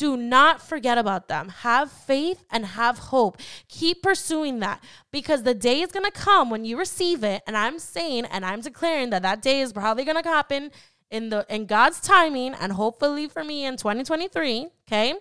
Do 0.00 0.16
not 0.16 0.62
forget 0.62 0.96
about 0.96 1.28
them. 1.28 1.50
Have 1.50 1.92
faith 1.92 2.42
and 2.50 2.64
have 2.64 2.96
hope. 2.96 3.36
Keep 3.68 4.02
pursuing 4.02 4.60
that 4.60 4.82
because 5.12 5.42
the 5.42 5.52
day 5.52 5.82
is 5.82 5.92
going 5.92 6.06
to 6.06 6.10
come 6.10 6.48
when 6.48 6.64
you 6.64 6.78
receive 6.78 7.22
it. 7.22 7.42
And 7.46 7.54
I'm 7.54 7.78
saying 7.78 8.24
and 8.24 8.42
I'm 8.42 8.62
declaring 8.62 9.10
that 9.10 9.20
that 9.20 9.42
day 9.42 9.60
is 9.60 9.74
probably 9.74 10.06
going 10.06 10.22
to 10.22 10.26
happen 10.26 10.70
in 11.10 11.28
the 11.28 11.44
in 11.50 11.66
God's 11.66 12.00
timing 12.00 12.54
and 12.54 12.72
hopefully 12.72 13.28
for 13.28 13.44
me 13.44 13.66
in 13.66 13.76
2023, 13.76 14.68
okay? 14.86 15.12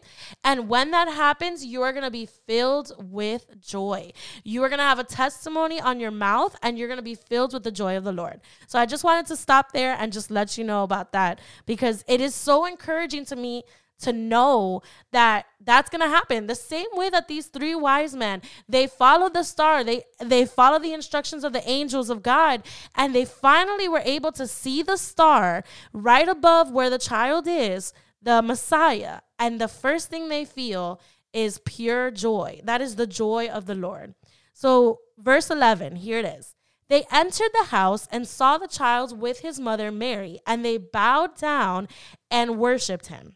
And 0.43 0.69
when 0.69 0.91
that 0.91 1.09
happens, 1.09 1.65
you 1.65 1.81
are 1.81 1.91
going 1.91 2.05
to 2.05 2.11
be 2.11 2.27
filled 2.27 2.93
with 2.99 3.59
joy. 3.59 4.13
You 4.45 4.63
are 4.63 4.69
going 4.69 4.79
to 4.79 4.83
have 4.83 4.99
a 4.99 5.03
testimony 5.03 5.81
on 5.81 5.99
your 5.99 6.11
mouth 6.11 6.55
and 6.61 6.77
you're 6.77 6.87
going 6.87 6.99
to 6.99 7.03
be 7.03 7.15
filled 7.15 7.53
with 7.53 7.63
the 7.63 7.71
joy 7.71 7.97
of 7.97 8.03
the 8.03 8.11
Lord. 8.11 8.39
So 8.67 8.79
I 8.79 8.85
just 8.85 9.03
wanted 9.03 9.25
to 9.27 9.35
stop 9.35 9.71
there 9.73 9.97
and 9.99 10.13
just 10.13 10.31
let 10.31 10.57
you 10.57 10.63
know 10.63 10.83
about 10.83 11.11
that 11.13 11.39
because 11.65 12.05
it 12.07 12.21
is 12.21 12.33
so 12.33 12.65
encouraging 12.65 13.25
to 13.25 13.35
me 13.35 13.63
to 13.99 14.13
know 14.13 14.81
that 15.11 15.45
that's 15.61 15.89
going 15.89 16.01
to 16.01 16.07
happen. 16.07 16.47
The 16.47 16.55
same 16.55 16.87
way 16.93 17.09
that 17.09 17.27
these 17.27 17.47
three 17.47 17.75
wise 17.75 18.15
men 18.15 18.41
they 18.67 18.87
followed 18.87 19.33
the 19.33 19.43
star 19.43 19.83
they 19.83 20.03
they 20.19 20.45
followed 20.45 20.83
the 20.83 20.93
instructions 20.93 21.43
of 21.43 21.53
the 21.53 21.67
angels 21.69 22.09
of 22.09 22.23
god 22.23 22.63
and 22.95 23.13
they 23.13 23.25
finally 23.25 23.87
were 23.87 24.01
able 24.03 24.31
to 24.31 24.47
see 24.47 24.81
the 24.81 24.97
star 24.97 25.63
right 25.93 26.27
above 26.27 26.71
where 26.71 26.89
the 26.89 26.97
child 26.97 27.47
is 27.47 27.93
the 28.21 28.41
messiah. 28.41 29.21
And 29.37 29.59
the 29.59 29.67
first 29.67 30.09
thing 30.09 30.29
they 30.29 30.45
feel 30.45 30.99
is 31.33 31.61
pure 31.65 32.11
joy. 32.11 32.61
That 32.63 32.81
is 32.81 32.95
the 32.95 33.07
joy 33.07 33.47
of 33.47 33.65
the 33.65 33.75
lord. 33.75 34.15
So 34.53 34.99
verse 35.17 35.49
11 35.49 35.97
here 35.97 36.19
it 36.19 36.25
is. 36.25 36.55
They 36.89 37.05
entered 37.11 37.51
the 37.53 37.67
house 37.67 38.07
and 38.11 38.27
saw 38.27 38.57
the 38.57 38.67
child 38.67 39.19
with 39.21 39.39
his 39.41 39.59
mother 39.59 39.91
Mary, 39.91 40.39
and 40.45 40.65
they 40.65 40.77
bowed 40.77 41.37
down 41.37 41.87
and 42.31 42.57
worshiped 42.57 43.07
him. 43.07 43.35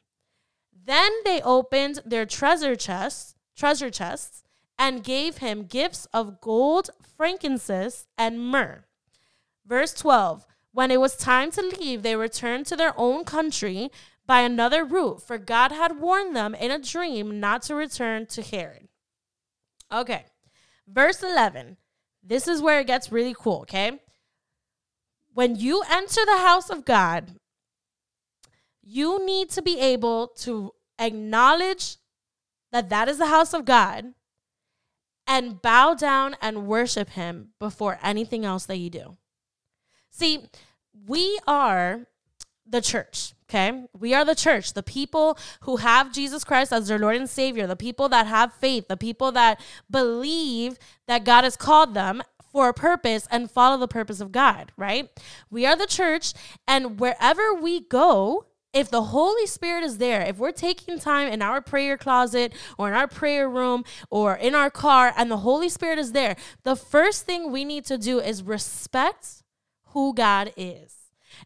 Then 0.86 1.12
they 1.24 1.42
opened 1.42 2.02
their 2.06 2.25
treasure 2.25 2.75
chests, 2.75 3.36
treasure 3.56 3.90
chests, 3.90 4.44
and 4.78 5.04
gave 5.04 5.38
him 5.38 5.66
gifts 5.66 6.08
of 6.13 6.42
gold, 6.42 6.90
frankincense, 7.18 8.08
and 8.18 8.40
myrrh. 8.40 8.86
Verse 9.66 9.94
12 9.94 10.46
When 10.72 10.92
it 10.92 11.00
was 11.00 11.16
time 11.16 11.52
to 11.52 11.62
leave, 11.62 12.04
they 12.04 12.16
returned 12.16 12.66
to 12.68 12.75
their 12.75 12.94
own 12.98 13.24
country 13.24 13.92
by 14.25 14.42
another 14.42 14.84
route, 14.84 15.22
for 15.22 15.38
God 15.38 15.72
had 15.72 16.00
warned 16.00 16.36
them 16.36 16.56
in 16.56 16.72
a 16.72 16.80
dream 16.80 17.40
not 17.40 17.62
to 17.63 17.75
return 17.75 18.25
to 18.28 18.42
Herod. 18.42 18.88
Okay, 19.92 20.25
verse 20.88 21.22
11. 21.22 21.78
This 22.24 22.48
is 22.48 22.62
where 22.62 22.80
it 22.80 22.88
gets 22.88 23.12
really 23.12 23.36
cool, 23.38 23.62
okay? 23.62 24.00
When 25.34 25.56
you 25.56 25.84
enter 25.90 26.25
the 26.25 26.38
house 26.38 26.70
of 26.70 26.86
God, 26.86 27.36
you 28.84 29.25
need 29.25 29.50
to 29.52 29.62
be 29.62 29.80
able 29.80 30.28
to 30.28 30.72
acknowledge 31.00 31.98
that 32.72 32.90
that 32.90 33.08
is 33.08 33.18
the 33.18 33.28
house 33.28 33.54
of 33.54 33.66
God 33.66 34.13
and 35.25 35.62
bow 35.62 35.94
down 35.94 36.36
and 36.42 36.68
worship 36.68 37.12
him 37.12 37.50
before 37.60 38.00
anything 38.04 38.44
else 38.44 38.66
that 38.66 38.78
you 38.78 38.90
do. 38.90 39.18
See, 40.10 40.50
we 41.08 41.40
are 41.48 42.08
the 42.68 42.82
church, 42.82 43.34
okay? 43.50 43.86
We 43.98 44.13
are 44.13 44.25
the 44.25 44.36
church, 44.36 44.74
the 44.74 44.84
people 44.84 45.38
who 45.62 45.78
have 45.78 46.13
Jesus 46.13 46.44
Christ 46.44 46.74
as 46.74 46.88
their 46.88 47.00
Lord 47.00 47.16
and 47.16 47.30
Savior, 47.30 47.68
the 47.68 47.75
people 47.75 48.10
that 48.10 48.28
have 48.28 48.54
faith, 48.54 48.88
the 48.88 48.98
people 48.98 49.32
that 49.32 49.62
believe 49.90 50.78
that 51.08 51.24
God 51.24 51.44
has 51.44 51.56
called 51.56 51.94
them 51.94 52.22
for 52.52 52.70
a 52.70 52.74
purpose 52.74 53.28
and 53.32 53.50
follow 53.50 53.78
the 53.78 53.88
purpose 53.88 54.20
of 54.20 54.32
God, 54.32 54.72
right? 54.78 55.10
We 55.50 55.66
are 55.66 55.75
the 55.75 55.88
church, 55.88 56.34
and 56.68 57.00
wherever 57.00 57.54
we 57.54 57.82
go, 57.82 58.46
if 58.74 58.89
the 58.89 59.03
Holy 59.03 59.46
Spirit 59.46 59.84
is 59.84 60.00
there, 60.00 60.22
if 60.22 60.38
we're 60.38 60.51
taking 60.51 61.00
time 61.00 61.32
in 61.32 61.42
our 61.42 61.62
prayer 61.62 61.96
closet 61.96 62.53
or 62.77 62.88
in 62.88 62.96
our 62.96 63.08
prayer 63.08 63.48
room 63.48 63.86
or 64.10 64.36
in 64.36 64.56
our 64.56 64.72
car 64.72 65.13
and 65.15 65.30
the 65.30 65.38
Holy 65.38 65.70
Spirit 65.70 66.00
is 66.00 66.12
there, 66.12 66.36
the 66.63 66.75
first 66.75 67.25
thing 67.25 67.51
we 67.51 67.63
need 67.63 67.86
to 67.86 68.00
do 68.00 68.20
is 68.20 68.42
respect 68.42 69.44
who 69.89 70.13
God 70.13 70.51
is. 70.58 70.96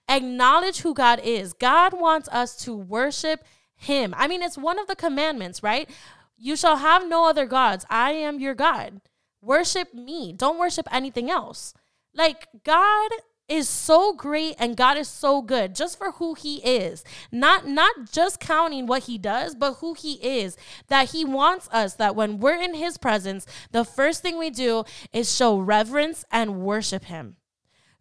Acknowledge 0.08 0.80
who 0.80 0.94
God 0.94 1.20
is. 1.22 1.52
God 1.54 1.94
wants 1.94 2.30
us 2.30 2.56
to 2.64 2.74
worship 2.74 3.44
Him. 3.76 4.14
I 4.18 4.28
mean, 4.28 4.42
it's 4.42 4.58
one 4.58 4.80
of 4.80 4.88
the 4.88 4.96
commandments, 4.96 5.62
right? 5.62 5.90
You 6.38 6.56
shall 6.56 6.78
have 6.78 7.08
no 7.08 7.28
other 7.28 7.46
gods. 7.46 7.86
I 7.90 8.12
am 8.12 8.40
your 8.40 8.56
God. 8.56 9.02
Worship 9.42 9.94
me. 9.94 10.34
Don't 10.34 10.60
worship 10.60 10.88
anything 10.92 11.30
else. 11.30 11.74
Like, 12.14 12.48
God 12.64 13.12
is 13.48 13.70
so 13.70 14.14
great 14.14 14.56
and 14.60 14.76
God 14.76 14.98
is 14.98 15.08
so 15.08 15.42
good 15.42 15.74
just 15.74 15.98
for 15.98 16.12
who 16.12 16.34
he 16.34 16.58
is. 16.58 17.04
Not 17.32 17.68
not 17.68 18.12
just 18.12 18.40
counting 18.40 18.86
what 18.88 19.04
he 19.04 19.18
does, 19.18 19.56
but 19.56 19.76
who 19.76 19.94
he 19.94 20.14
is. 20.14 20.58
That 20.88 21.12
he 21.12 21.24
wants 21.24 21.70
us 21.72 21.96
that 21.96 22.16
when 22.16 22.40
we're 22.40 22.62
in 22.62 22.74
his 22.74 22.98
presence, 22.98 23.46
the 23.72 23.86
first 23.86 24.22
thing 24.22 24.38
we 24.38 24.50
do 24.50 24.84
is 25.14 25.34
show 25.34 25.58
reverence 25.58 26.26
and 26.32 26.62
worship 26.62 27.06
him. 27.06 27.38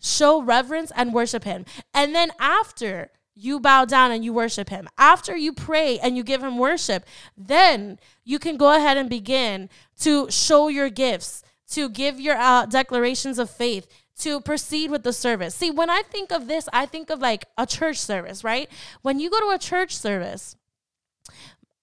Show 0.01 0.43
reverence 0.43 0.93
and 0.95 1.15
worship 1.15 1.45
him. 1.45 1.65
And 1.95 2.15
then 2.15 2.31
after 2.39 3.11
you 3.37 3.61
bow 3.61 3.85
down 3.85 4.11
and 4.11 4.25
you 4.25 4.33
worship 4.33 4.71
him. 4.71 4.89
After 4.97 5.37
you 5.37 5.53
pray 5.53 5.99
and 5.99 6.17
you 6.17 6.25
give 6.25 6.43
him 6.43 6.59
worship, 6.59 7.05
then 7.37 7.99
you 8.25 8.39
can 8.39 8.57
go 8.57 8.75
ahead 8.75 8.97
and 8.97 9.11
begin 9.11 9.69
to 10.01 10.31
show 10.31 10.69
your 10.69 10.89
gifts, 10.89 11.45
to 11.69 11.91
give 11.91 12.19
your 12.19 12.37
uh, 12.37 12.65
declarations 12.65 13.39
of 13.39 13.51
faith, 13.51 13.87
to 14.19 14.41
proceed 14.41 14.91
with 14.91 15.03
the 15.03 15.13
service. 15.13 15.55
See, 15.55 15.71
when 15.71 15.91
I 15.91 16.03
think 16.03 16.33
of 16.33 16.47
this, 16.49 16.69
I 16.73 16.87
think 16.87 17.11
of 17.11 17.21
like 17.21 17.45
a 17.59 17.67
church 17.67 17.99
service, 17.99 18.43
right? 18.43 18.69
When 19.03 19.21
you 19.21 19.31
go 19.31 19.41
to 19.41 19.55
a 19.55 19.59
church 19.59 19.97
service, 19.97 20.57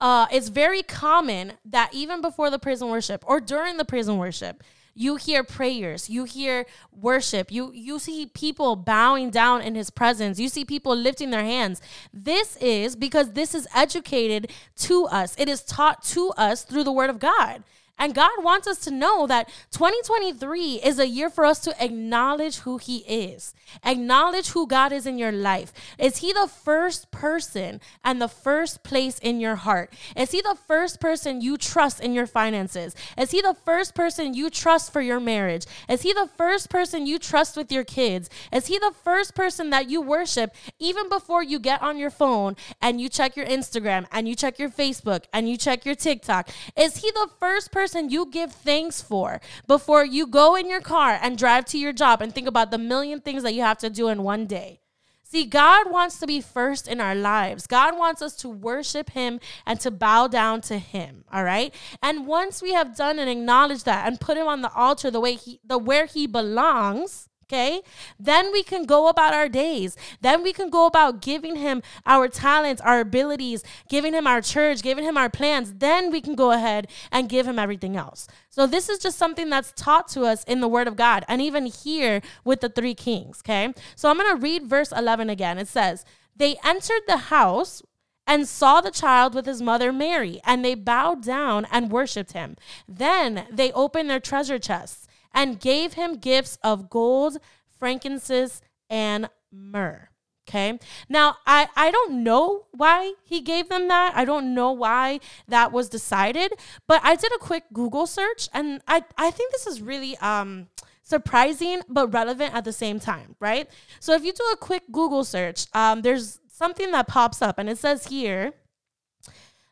uh, 0.01 0.25
it's 0.31 0.49
very 0.49 0.83
common 0.83 1.53
that 1.65 1.93
even 1.93 2.21
before 2.21 2.49
the 2.49 2.59
praise 2.59 2.81
and 2.81 2.91
worship 2.91 3.23
or 3.27 3.39
during 3.39 3.77
the 3.77 3.85
praise 3.85 4.07
and 4.07 4.19
worship, 4.19 4.63
you 4.95 5.15
hear 5.15 5.43
prayers, 5.43 6.09
you 6.09 6.23
hear 6.23 6.65
worship, 6.91 7.51
you 7.51 7.71
you 7.73 7.97
see 7.97 8.27
people 8.27 8.75
bowing 8.75 9.31
down 9.31 9.61
in 9.61 9.75
his 9.75 9.89
presence, 9.89 10.39
you 10.39 10.49
see 10.49 10.65
people 10.65 10.95
lifting 10.95 11.31
their 11.31 11.43
hands. 11.43 11.81
This 12.13 12.57
is 12.57 12.95
because 12.95 13.31
this 13.31 13.55
is 13.55 13.67
educated 13.73 14.51
to 14.77 15.05
us. 15.05 15.35
It 15.39 15.49
is 15.49 15.63
taught 15.63 16.03
to 16.05 16.29
us 16.37 16.63
through 16.63 16.83
the 16.83 16.91
word 16.91 17.09
of 17.09 17.19
God. 17.19 17.63
And 17.99 18.15
God 18.15 18.31
wants 18.43 18.67
us 18.67 18.79
to 18.79 18.91
know 18.91 19.27
that 19.27 19.47
2023 19.71 20.81
is 20.83 20.99
a 20.99 21.07
year 21.07 21.29
for 21.29 21.45
us 21.45 21.59
to 21.59 21.83
acknowledge 21.83 22.57
who 22.59 22.77
He 22.77 22.97
is, 22.97 23.53
acknowledge 23.85 24.49
who 24.49 24.67
God 24.67 24.91
is 24.91 25.05
in 25.05 25.17
your 25.17 25.31
life. 25.31 25.71
Is 25.99 26.17
He 26.17 26.33
the 26.33 26.47
first 26.47 27.11
person 27.11 27.79
and 28.03 28.21
the 28.21 28.27
first 28.27 28.83
place 28.83 29.19
in 29.19 29.39
your 29.39 29.55
heart? 29.55 29.93
Is 30.17 30.31
He 30.31 30.41
the 30.41 30.57
first 30.67 30.99
person 30.99 31.39
you 31.39 31.55
trust 31.55 32.01
in 32.01 32.13
your 32.13 32.25
finances? 32.25 32.95
Is 33.17 33.31
He 33.31 33.41
the 33.41 33.55
first 33.63 33.93
person 33.93 34.33
you 34.33 34.49
trust 34.49 34.91
for 34.91 35.01
your 35.01 35.19
marriage? 35.19 35.65
Is 35.87 36.01
He 36.01 36.13
the 36.13 36.29
first 36.35 36.69
person 36.69 37.05
you 37.05 37.19
trust 37.19 37.55
with 37.55 37.71
your 37.71 37.83
kids? 37.83 38.29
Is 38.51 38.67
He 38.67 38.79
the 38.79 38.93
first 39.03 39.35
person 39.35 39.69
that 39.69 39.89
you 39.89 40.01
worship 40.01 40.53
even 40.79 41.09
before 41.09 41.43
you 41.43 41.59
get 41.59 41.81
on 41.81 41.99
your 41.99 42.09
phone 42.09 42.55
and 42.81 42.99
you 42.99 43.07
check 43.07 43.37
your 43.37 43.45
Instagram 43.45 44.07
and 44.11 44.27
you 44.27 44.35
check 44.35 44.57
your 44.57 44.69
Facebook 44.69 45.25
and 45.31 45.47
you 45.47 45.57
check 45.57 45.85
your 45.85 45.95
TikTok? 45.95 46.49
Is 46.75 46.97
He 46.97 47.11
the 47.11 47.29
first 47.39 47.71
person? 47.71 47.82
Person 47.83 48.09
you 48.09 48.25
give 48.25 48.53
thanks 48.53 49.01
for 49.01 49.41
before 49.67 50.05
you 50.05 50.25
go 50.25 50.55
in 50.55 50.69
your 50.69 50.79
car 50.79 51.19
and 51.21 51.37
drive 51.37 51.65
to 51.65 51.77
your 51.77 51.91
job 51.91 52.21
and 52.21 52.33
think 52.33 52.47
about 52.47 52.71
the 52.71 52.77
million 52.77 53.19
things 53.19 53.43
that 53.43 53.53
you 53.53 53.61
have 53.61 53.77
to 53.77 53.89
do 53.89 54.07
in 54.07 54.23
one 54.23 54.45
day. 54.45 54.79
See, 55.21 55.43
God 55.43 55.91
wants 55.91 56.17
to 56.19 56.25
be 56.27 56.39
first 56.39 56.87
in 56.87 57.01
our 57.01 57.13
lives. 57.13 57.67
God 57.67 57.97
wants 57.97 58.21
us 58.21 58.37
to 58.37 58.47
worship 58.47 59.09
Him 59.09 59.41
and 59.65 59.81
to 59.81 59.91
bow 59.91 60.27
down 60.27 60.61
to 60.61 60.77
Him. 60.77 61.25
All 61.29 61.43
right. 61.43 61.75
And 62.01 62.25
once 62.25 62.61
we 62.61 62.71
have 62.71 62.95
done 62.95 63.19
and 63.19 63.29
acknowledged 63.29 63.83
that 63.83 64.07
and 64.07 64.21
put 64.21 64.37
Him 64.37 64.47
on 64.47 64.61
the 64.61 64.71
altar 64.73 65.11
the 65.11 65.19
way 65.19 65.33
He, 65.33 65.59
the 65.65 65.77
where 65.77 66.05
He 66.05 66.25
belongs, 66.25 67.27
okay? 67.43 67.81
Then 68.19 68.51
we 68.51 68.63
can 68.63 68.85
go 68.85 69.07
about 69.07 69.33
our 69.33 69.49
days. 69.49 69.95
Then 70.21 70.43
we 70.43 70.53
can 70.53 70.69
go 70.69 70.85
about 70.85 71.21
giving 71.21 71.55
him 71.55 71.81
our 72.05 72.27
talents, 72.27 72.81
our 72.81 72.99
abilities, 72.99 73.63
giving 73.89 74.13
him 74.13 74.27
our 74.27 74.41
church, 74.41 74.81
giving 74.81 75.03
him 75.03 75.17
our 75.17 75.29
plans. 75.29 75.73
Then 75.73 76.11
we 76.11 76.21
can 76.21 76.35
go 76.35 76.51
ahead 76.51 76.87
and 77.11 77.29
give 77.29 77.47
him 77.47 77.59
everything 77.59 77.95
else. 77.95 78.27
So 78.49 78.67
this 78.67 78.89
is 78.89 78.99
just 78.99 79.17
something 79.17 79.49
that's 79.49 79.73
taught 79.75 80.07
to 80.09 80.23
us 80.23 80.43
in 80.43 80.61
the 80.61 80.67
word 80.67 80.87
of 80.87 80.95
God 80.95 81.25
and 81.27 81.41
even 81.41 81.65
here 81.65 82.21
with 82.43 82.61
the 82.61 82.69
three 82.69 82.95
kings, 82.95 83.41
okay? 83.43 83.73
So 83.95 84.09
I'm 84.09 84.17
going 84.17 84.35
to 84.35 84.41
read 84.41 84.67
verse 84.67 84.91
11 84.91 85.29
again. 85.29 85.57
It 85.57 85.67
says, 85.67 86.05
"They 86.35 86.57
entered 86.63 87.03
the 87.07 87.17
house 87.17 87.81
and 88.25 88.47
saw 88.47 88.81
the 88.81 88.91
child 88.91 89.35
with 89.35 89.45
his 89.45 89.61
mother 89.61 89.91
Mary, 89.91 90.39
and 90.45 90.63
they 90.63 90.75
bowed 90.75 91.21
down 91.23 91.67
and 91.71 91.91
worshiped 91.91 92.31
him. 92.31 92.55
Then 92.87 93.47
they 93.51 93.71
opened 93.73 94.09
their 94.09 94.19
treasure 94.19 94.59
chests 94.59 95.02
and 95.33 95.59
gave 95.59 95.93
him 95.93 96.17
gifts 96.17 96.57
of 96.63 96.89
gold, 96.89 97.37
frankincense, 97.77 98.61
and 98.89 99.29
myrrh. 99.51 100.09
Okay. 100.47 100.77
Now, 101.07 101.37
I, 101.47 101.69
I 101.75 101.89
don't 101.89 102.23
know 102.23 102.65
why 102.71 103.13
he 103.23 103.39
gave 103.39 103.69
them 103.69 103.87
that. 103.87 104.13
I 104.15 104.25
don't 104.25 104.53
know 104.53 104.71
why 104.71 105.21
that 105.47 105.71
was 105.71 105.87
decided, 105.87 106.53
but 106.85 106.99
I 107.03 107.15
did 107.15 107.31
a 107.33 107.37
quick 107.37 107.63
Google 107.71 108.05
search 108.05 108.49
and 108.53 108.81
I, 108.87 109.03
I 109.17 109.31
think 109.31 109.53
this 109.53 109.65
is 109.65 109.81
really 109.81 110.17
um, 110.17 110.67
surprising 111.01 111.81
but 111.87 112.13
relevant 112.13 112.53
at 112.53 112.65
the 112.65 112.73
same 112.73 112.99
time, 112.99 113.35
right? 113.39 113.69
So 114.01 114.13
if 114.13 114.25
you 114.25 114.33
do 114.33 114.43
a 114.51 114.57
quick 114.57 114.83
Google 114.91 115.23
search, 115.23 115.67
um, 115.73 116.01
there's 116.01 116.39
something 116.49 116.91
that 116.91 117.07
pops 117.07 117.41
up 117.41 117.57
and 117.57 117.69
it 117.69 117.77
says 117.77 118.07
here 118.07 118.51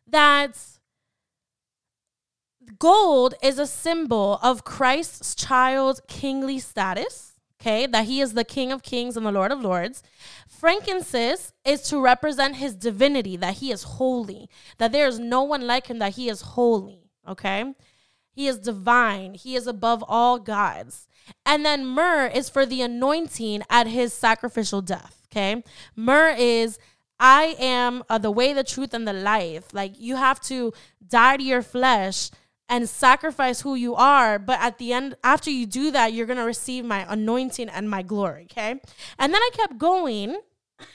that 0.07 0.57
gold 2.79 3.33
is 3.41 3.59
a 3.59 3.67
symbol 3.67 4.39
of 4.41 4.63
Christ's 4.63 5.35
child's 5.35 6.01
kingly 6.07 6.59
status, 6.59 7.33
okay, 7.59 7.85
that 7.87 8.05
he 8.05 8.21
is 8.21 8.33
the 8.33 8.43
King 8.43 8.71
of 8.71 8.83
kings 8.83 9.17
and 9.17 9.25
the 9.25 9.31
Lord 9.31 9.51
of 9.51 9.61
lords. 9.61 10.03
Frankincense 10.47 11.53
is 11.65 11.81
to 11.83 11.99
represent 11.99 12.57
his 12.57 12.75
divinity, 12.75 13.37
that 13.37 13.55
he 13.55 13.71
is 13.71 13.83
holy, 13.83 14.49
that 14.77 14.91
there 14.91 15.07
is 15.07 15.19
no 15.19 15.43
one 15.43 15.65
like 15.65 15.87
him, 15.87 15.99
that 15.99 16.15
he 16.15 16.29
is 16.29 16.41
holy, 16.41 17.09
okay? 17.27 17.73
He 18.31 18.47
is 18.47 18.59
divine, 18.59 19.33
he 19.33 19.55
is 19.55 19.67
above 19.67 20.03
all 20.07 20.39
gods. 20.39 21.07
And 21.45 21.65
then 21.65 21.85
myrrh 21.85 22.27
is 22.27 22.49
for 22.49 22.65
the 22.65 22.81
anointing 22.81 23.63
at 23.69 23.87
his 23.87 24.13
sacrificial 24.13 24.81
death, 24.81 25.27
okay? 25.31 25.63
Myrrh 25.95 26.35
is 26.37 26.79
I 27.23 27.55
am 27.59 28.03
uh, 28.09 28.17
the 28.17 28.31
way, 28.31 28.51
the 28.51 28.63
truth, 28.63 28.95
and 28.95 29.07
the 29.07 29.13
life. 29.13 29.73
Like 29.73 29.93
you 29.99 30.15
have 30.15 30.41
to 30.41 30.73
die 31.07 31.37
to 31.37 31.43
your 31.43 31.61
flesh 31.61 32.31
and 32.71 32.87
sacrifice 32.87 33.61
who 33.61 33.75
you 33.75 33.93
are. 33.95 34.39
But 34.39 34.59
at 34.61 34.77
the 34.77 34.93
end, 34.93 35.15
after 35.25 35.51
you 35.51 35.65
do 35.65 35.91
that, 35.91 36.13
you're 36.13 36.25
going 36.25 36.39
to 36.39 36.45
receive 36.45 36.85
my 36.85 37.05
anointing 37.07 37.67
and 37.67 37.89
my 37.89 38.01
glory. 38.01 38.47
Okay. 38.49 38.79
And 39.19 39.33
then 39.33 39.41
I 39.41 39.49
kept 39.53 39.77
going. 39.77 40.39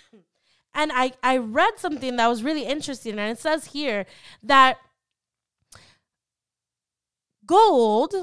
And 0.78 0.92
I, 0.94 1.12
I 1.22 1.38
read 1.38 1.78
something 1.78 2.16
that 2.16 2.26
was 2.26 2.42
really 2.42 2.66
interesting. 2.66 3.18
And 3.18 3.32
it 3.32 3.38
says 3.38 3.68
here 3.68 4.04
that 4.42 4.76
gold, 7.46 8.14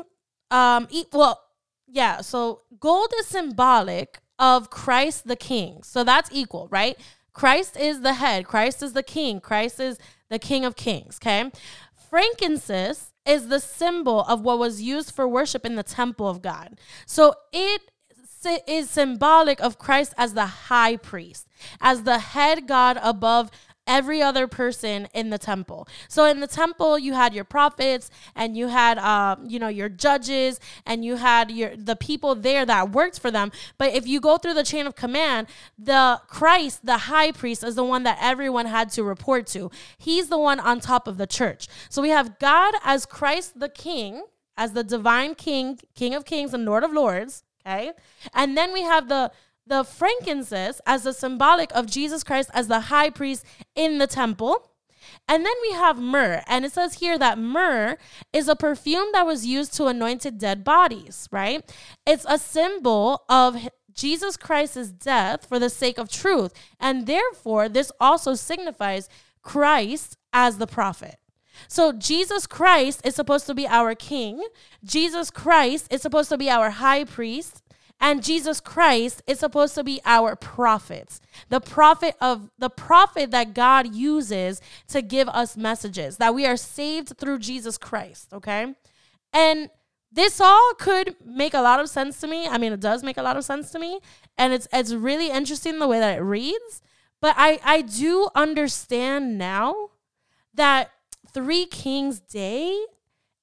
um, 0.52 0.86
e- 0.92 1.06
well, 1.12 1.42
yeah, 1.88 2.22
so 2.22 2.62
gold 2.80 3.12
is 3.18 3.26
symbolic 3.26 4.20
of 4.38 4.70
Christ 4.70 5.28
the 5.28 5.36
King. 5.36 5.82
So 5.82 6.04
that's 6.04 6.30
equal, 6.32 6.68
right? 6.70 6.96
Christ 7.34 7.76
is 7.76 8.02
the 8.02 8.13
head, 8.13 8.46
Christ 8.46 8.84
is 8.84 8.94
the 8.94 9.02
king, 9.02 9.39
Christ 9.39 9.80
is 9.80 9.98
the 10.30 10.38
King 10.38 10.63
of 10.63 10.76
Kings, 10.76 11.18
okay? 11.20 11.50
Frankincense 11.96 13.12
is 13.26 13.48
the 13.48 13.60
symbol 13.60 14.22
of 14.22 14.42
what 14.42 14.60
was 14.60 14.82
used 14.82 15.14
for 15.14 15.28
worship 15.28 15.66
in 15.66 15.76
the 15.76 15.84
temple 15.84 16.28
of 16.28 16.42
God. 16.42 16.80
So 17.06 17.34
it 17.52 17.82
is 18.68 18.90
symbolic 18.90 19.62
of 19.62 19.80
Christ 19.80 20.14
as 20.18 20.34
the 20.34 20.46
high 20.46 20.98
priest, 20.98 21.48
as 21.80 22.04
the 22.04 22.20
head 22.20 22.68
God 22.68 23.00
above 23.02 23.50
every 23.86 24.22
other 24.22 24.48
person 24.48 25.08
in 25.13 25.30
the 25.30 25.38
temple. 25.38 25.88
So 26.08 26.26
in 26.26 26.39
the 26.39 26.48
temple, 26.48 26.98
you 26.98 27.13
had 27.13 27.34
your 27.34 27.43
prophets 27.43 28.10
and 28.36 28.56
you 28.56 28.67
had, 28.67 28.98
um, 28.98 29.46
you 29.48 29.60
know, 29.60 29.67
your 29.67 29.89
judges 29.89 30.60
and 30.86 31.04
you 31.04 31.17
had 31.17 31.52
your 31.52 31.76
the 31.76 31.96
people 31.96 32.36
there 32.36 32.65
that 32.65 32.91
worked 32.91 33.19
for 33.19 33.32
them. 33.32 33.52
But 33.78 33.93
if 33.93 34.08
you 34.08 34.19
go 34.22 34.38
through 34.38 34.54
the 34.54 34.63
chain 34.63 34.88
of 34.88 34.96
command, 34.96 35.48
the 35.78 36.22
Christ, 36.28 36.86
the 36.86 36.98
high 36.98 37.32
priest, 37.32 37.63
is 37.63 37.76
the 37.76 37.84
one 37.84 38.04
that 38.04 38.17
everyone 38.22 38.67
had 38.67 38.89
to 38.91 39.04
report 39.04 39.48
to. 39.48 39.69
He's 39.98 40.30
the 40.30 40.39
one 40.39 40.60
on 40.60 40.80
top 40.80 41.08
of 41.08 41.17
the 41.17 41.28
church. 41.28 41.67
So 41.89 42.02
we 42.02 42.10
have 42.10 42.39
God 42.39 42.74
as 42.84 43.06
Christ 43.06 43.60
the 43.60 43.69
King, 43.69 44.24
as 44.56 44.74
the 44.74 44.84
divine 44.84 45.36
King, 45.36 45.80
King 45.96 46.13
of 46.13 46.26
Kings 46.26 46.54
and 46.54 46.65
Lord 46.65 46.84
of 46.84 46.91
Lords. 46.91 47.43
Okay, 47.65 47.91
and 48.34 48.58
then 48.58 48.74
we 48.74 48.82
have 48.82 49.08
the 49.08 49.32
the 49.65 49.84
frankincense 49.84 50.82
as 50.86 51.06
a 51.06 51.13
symbolic 51.13 51.71
of 51.73 51.88
Jesus 51.88 52.23
Christ 52.23 52.49
as 52.54 52.67
the 52.67 52.82
high 52.82 53.10
priest 53.10 53.45
in 53.76 53.97
the 53.97 54.08
temple. 54.08 54.71
And 55.28 55.45
then 55.45 55.54
we 55.62 55.71
have 55.73 55.99
myrrh. 55.99 56.43
And 56.47 56.65
it 56.65 56.73
says 56.73 56.95
here 56.95 57.17
that 57.17 57.38
myrrh 57.38 57.97
is 58.32 58.47
a 58.47 58.56
perfume 58.56 59.08
that 59.13 59.26
was 59.26 59.45
used 59.45 59.73
to 59.76 59.86
anointed 59.86 60.38
dead 60.38 60.63
bodies, 60.63 61.28
right? 61.32 61.63
It's 62.06 62.26
a 62.28 62.38
symbol 62.38 63.23
of 63.30 63.69
Jesus 63.93 64.38
Christ's 64.38 64.91
death 64.91 65.45
for 65.47 65.60
the 65.60 65.69
sake 65.69 65.97
of 65.97 66.10
truth. 66.10 66.54
And 66.80 67.06
therefore, 67.08 67.69
this 67.69 67.91
also 67.99 68.34
signifies 68.34 69.08
Christ 69.41 70.17
as 70.32 70.58
the 70.58 70.67
prophet. 70.67 71.17
So 71.67 71.91
Jesus 71.93 72.47
Christ 72.47 73.06
is 73.06 73.15
supposed 73.15 73.45
to 73.47 73.54
be 73.54 73.67
our 73.67 73.95
king. 73.95 74.43
Jesus 74.84 75.30
Christ 75.30 75.88
is 75.91 76.02
supposed 76.02 76.30
to 76.30 76.38
be 76.38 76.49
our 76.49 76.71
high 76.71 77.04
priest. 77.04 77.62
And 78.00 78.22
Jesus 78.24 78.60
Christ 78.60 79.22
is 79.28 79.40
supposed 79.40 79.76
to 79.76 79.84
be 79.84 80.02
our 80.04 80.36
prophet, 80.36 81.20
the 81.50 81.62
prophet 81.62 82.16
of 82.20 82.50
the 82.60 82.70
prophet 82.70 83.32
that 83.32 83.54
God 83.54 83.96
uses 83.96 84.60
to 84.90 85.02
give 85.02 85.30
us 85.30 85.56
messages, 85.56 86.18
that 86.18 86.36
we 86.36 86.46
are 86.46 86.58
saved 86.58 87.18
through 87.18 87.40
Jesus 87.40 87.78
Christ, 87.78 88.34
okay? 88.34 88.76
And 89.32 89.70
this 90.12 90.40
all 90.40 90.74
could 90.78 91.16
make 91.26 91.54
a 91.54 91.62
lot 91.62 91.80
of 91.80 91.90
sense 91.90 92.20
to 92.20 92.28
me. 92.28 92.48
I 92.48 92.58
mean, 92.58 92.74
it 92.74 92.80
does 92.80 93.04
make 93.04 93.18
a 93.18 93.24
lot 93.24 93.38
of 93.38 93.46
sense 93.46 93.72
to 93.72 93.80
me. 93.80 94.00
And 94.38 94.54
it's 94.54 94.68
it's 94.72 94.94
really 94.94 95.32
interesting 95.32 95.80
the 95.80 95.88
way 95.88 96.00
that 96.00 96.18
it 96.18 96.22
reads. 96.22 96.82
But 97.20 97.36
I, 97.38 97.60
I 97.64 97.82
do 97.82 98.28
understand 98.36 99.38
now 99.38 99.92
that 100.54 100.92
Three 101.34 101.66
Kings 101.66 102.20
Day 102.20 102.78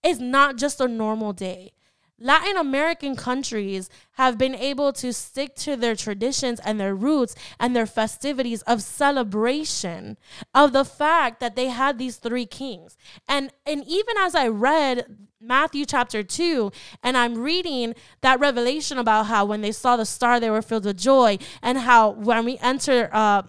is 0.05 0.21
not 0.21 0.57
just 0.57 0.81
a 0.81 0.87
normal 0.87 1.33
day. 1.33 1.73
Latin 2.21 2.59
American 2.59 3.17
countries 3.17 3.89
have 4.13 4.37
been 4.37 4.55
able 4.55 4.93
to 4.93 5.11
stick 5.13 5.55
to 5.57 5.75
their 5.75 5.97
traditions 5.97 6.61
and 6.61 6.79
their 6.79 6.95
roots 6.95 7.35
and 7.59 7.75
their 7.75 7.87
festivities 7.87 8.61
of 8.63 8.83
celebration 8.83 10.19
of 10.55 10.75
the 10.75 10.85
fact 10.85 11.41
that 11.41 11.57
they 11.57 11.69
had 11.69 11.99
these 11.99 12.17
three 12.17 12.45
kings. 12.45 12.99
And 13.27 13.51
and 13.65 13.83
even 13.87 14.17
as 14.19 14.35
I 14.35 14.49
read 14.49 15.07
Matthew 15.41 15.87
chapter 15.87 16.23
2 16.23 16.71
and 17.03 17.17
I'm 17.17 17.39
reading 17.39 17.95
that 18.21 18.39
revelation 18.39 18.99
about 18.99 19.27
how 19.27 19.47
when 19.47 19.63
they 19.63 19.73
saw 19.73 19.97
the 19.97 20.05
star 20.05 20.39
they 20.39 20.51
were 20.51 20.61
filled 20.61 20.85
with 20.85 20.99
joy 20.99 21.39
and 21.63 21.79
how 21.79 22.11
when 22.11 22.45
we 22.45 22.59
enter 22.59 23.09
uh 23.13 23.43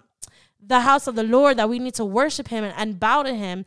the 0.66 0.82
house 0.82 1.08
of 1.08 1.16
the 1.16 1.24
Lord 1.24 1.58
that 1.58 1.68
we 1.68 1.80
need 1.80 1.96
to 1.96 2.06
worship 2.06 2.48
him 2.48 2.64
and, 2.64 2.74
and 2.78 3.00
bow 3.00 3.24
to 3.24 3.34
him. 3.34 3.66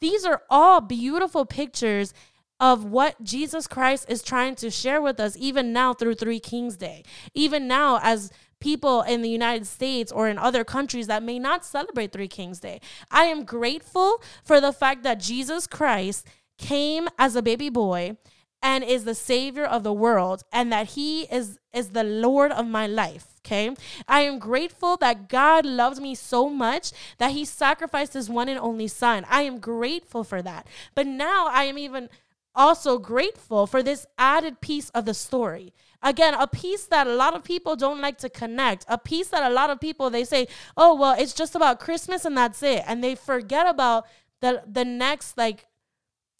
These 0.00 0.24
are 0.24 0.42
all 0.48 0.80
beautiful 0.80 1.44
pictures 1.44 2.14
of 2.60 2.84
what 2.84 3.22
Jesus 3.24 3.66
Christ 3.66 4.06
is 4.08 4.22
trying 4.22 4.54
to 4.56 4.70
share 4.70 5.00
with 5.00 5.18
us, 5.18 5.36
even 5.38 5.72
now 5.72 5.94
through 5.94 6.14
Three 6.14 6.38
Kings 6.40 6.76
Day. 6.76 7.02
Even 7.34 7.66
now, 7.66 7.98
as 8.02 8.30
people 8.60 9.00
in 9.02 9.22
the 9.22 9.30
United 9.30 9.66
States 9.66 10.12
or 10.12 10.28
in 10.28 10.38
other 10.38 10.62
countries 10.64 11.06
that 11.06 11.22
may 11.22 11.38
not 11.38 11.64
celebrate 11.64 12.12
Three 12.12 12.28
Kings 12.28 12.60
Day. 12.60 12.80
I 13.10 13.24
am 13.24 13.44
grateful 13.44 14.22
for 14.44 14.60
the 14.60 14.72
fact 14.72 15.02
that 15.02 15.18
Jesus 15.18 15.66
Christ 15.66 16.26
came 16.58 17.08
as 17.18 17.34
a 17.34 17.42
baby 17.42 17.70
boy 17.70 18.18
and 18.62 18.84
is 18.84 19.04
the 19.04 19.14
savior 19.14 19.64
of 19.64 19.82
the 19.82 19.92
world 19.92 20.42
and 20.52 20.70
that 20.70 20.88
he 20.88 21.22
is 21.22 21.58
is 21.72 21.90
the 21.90 22.04
lord 22.04 22.52
of 22.52 22.66
my 22.66 22.86
life 22.86 23.40
okay 23.44 23.74
i 24.06 24.20
am 24.20 24.38
grateful 24.38 24.98
that 24.98 25.30
god 25.30 25.64
loves 25.64 25.98
me 25.98 26.14
so 26.14 26.50
much 26.50 26.92
that 27.16 27.30
he 27.30 27.42
sacrificed 27.44 28.12
his 28.12 28.28
one 28.28 28.50
and 28.50 28.60
only 28.60 28.86
son 28.86 29.24
i 29.30 29.40
am 29.40 29.58
grateful 29.58 30.22
for 30.22 30.42
that 30.42 30.66
but 30.94 31.06
now 31.06 31.48
i 31.50 31.64
am 31.64 31.78
even 31.78 32.10
also 32.54 32.98
grateful 32.98 33.66
for 33.66 33.82
this 33.82 34.06
added 34.18 34.60
piece 34.60 34.90
of 34.90 35.04
the 35.04 35.14
story. 35.14 35.72
Again 36.02 36.34
a 36.34 36.46
piece 36.46 36.86
that 36.86 37.06
a 37.06 37.14
lot 37.14 37.34
of 37.34 37.44
people 37.44 37.76
don't 37.76 38.00
like 38.00 38.18
to 38.18 38.30
connect 38.30 38.86
a 38.88 38.96
piece 38.96 39.28
that 39.28 39.50
a 39.50 39.54
lot 39.54 39.68
of 39.68 39.80
people 39.80 40.08
they 40.08 40.24
say 40.24 40.48
oh 40.74 40.94
well 40.94 41.14
it's 41.18 41.34
just 41.34 41.54
about 41.54 41.78
christmas 41.78 42.24
and 42.24 42.34
that's 42.34 42.62
it 42.62 42.82
and 42.86 43.04
they 43.04 43.14
forget 43.14 43.68
about 43.68 44.06
the 44.40 44.62
the 44.66 44.84
next 44.86 45.36
like 45.36 45.66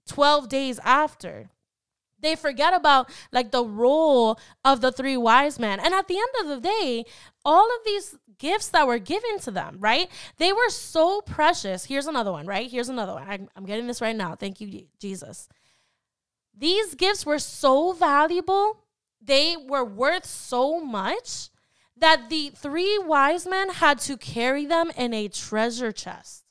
12 0.06 0.48
days 0.48 0.78
after. 0.84 1.50
They 2.20 2.36
forget 2.36 2.74
about 2.74 3.10
like 3.32 3.50
the 3.50 3.64
role 3.64 4.38
of 4.64 4.82
the 4.82 4.92
three 4.92 5.16
wise 5.16 5.58
men 5.58 5.80
and 5.80 5.94
at 5.94 6.06
the 6.06 6.18
end 6.18 6.34
of 6.42 6.48
the 6.48 6.68
day 6.68 7.04
all 7.44 7.64
of 7.64 7.84
these 7.86 8.16
gifts 8.36 8.68
that 8.68 8.86
were 8.86 8.98
given 8.98 9.38
to 9.38 9.50
them 9.50 9.76
right 9.80 10.10
they 10.36 10.52
were 10.52 10.68
so 10.68 11.22
precious. 11.22 11.86
Here's 11.86 12.06
another 12.06 12.32
one 12.32 12.46
right? 12.46 12.70
Here's 12.70 12.90
another 12.90 13.14
one. 13.14 13.24
I'm, 13.26 13.48
I'm 13.56 13.64
getting 13.64 13.86
this 13.86 14.02
right 14.02 14.16
now. 14.16 14.34
Thank 14.34 14.60
you 14.60 14.86
jesus 14.98 15.48
these 16.60 16.94
gifts 16.94 17.26
were 17.26 17.38
so 17.38 17.92
valuable 17.92 18.84
they 19.20 19.56
were 19.56 19.84
worth 19.84 20.24
so 20.24 20.80
much 20.80 21.48
that 21.96 22.30
the 22.30 22.50
three 22.50 22.98
wise 22.98 23.46
men 23.46 23.70
had 23.70 23.98
to 23.98 24.16
carry 24.16 24.64
them 24.64 24.90
in 24.96 25.12
a 25.12 25.28
treasure 25.28 25.92
chest. 25.92 26.44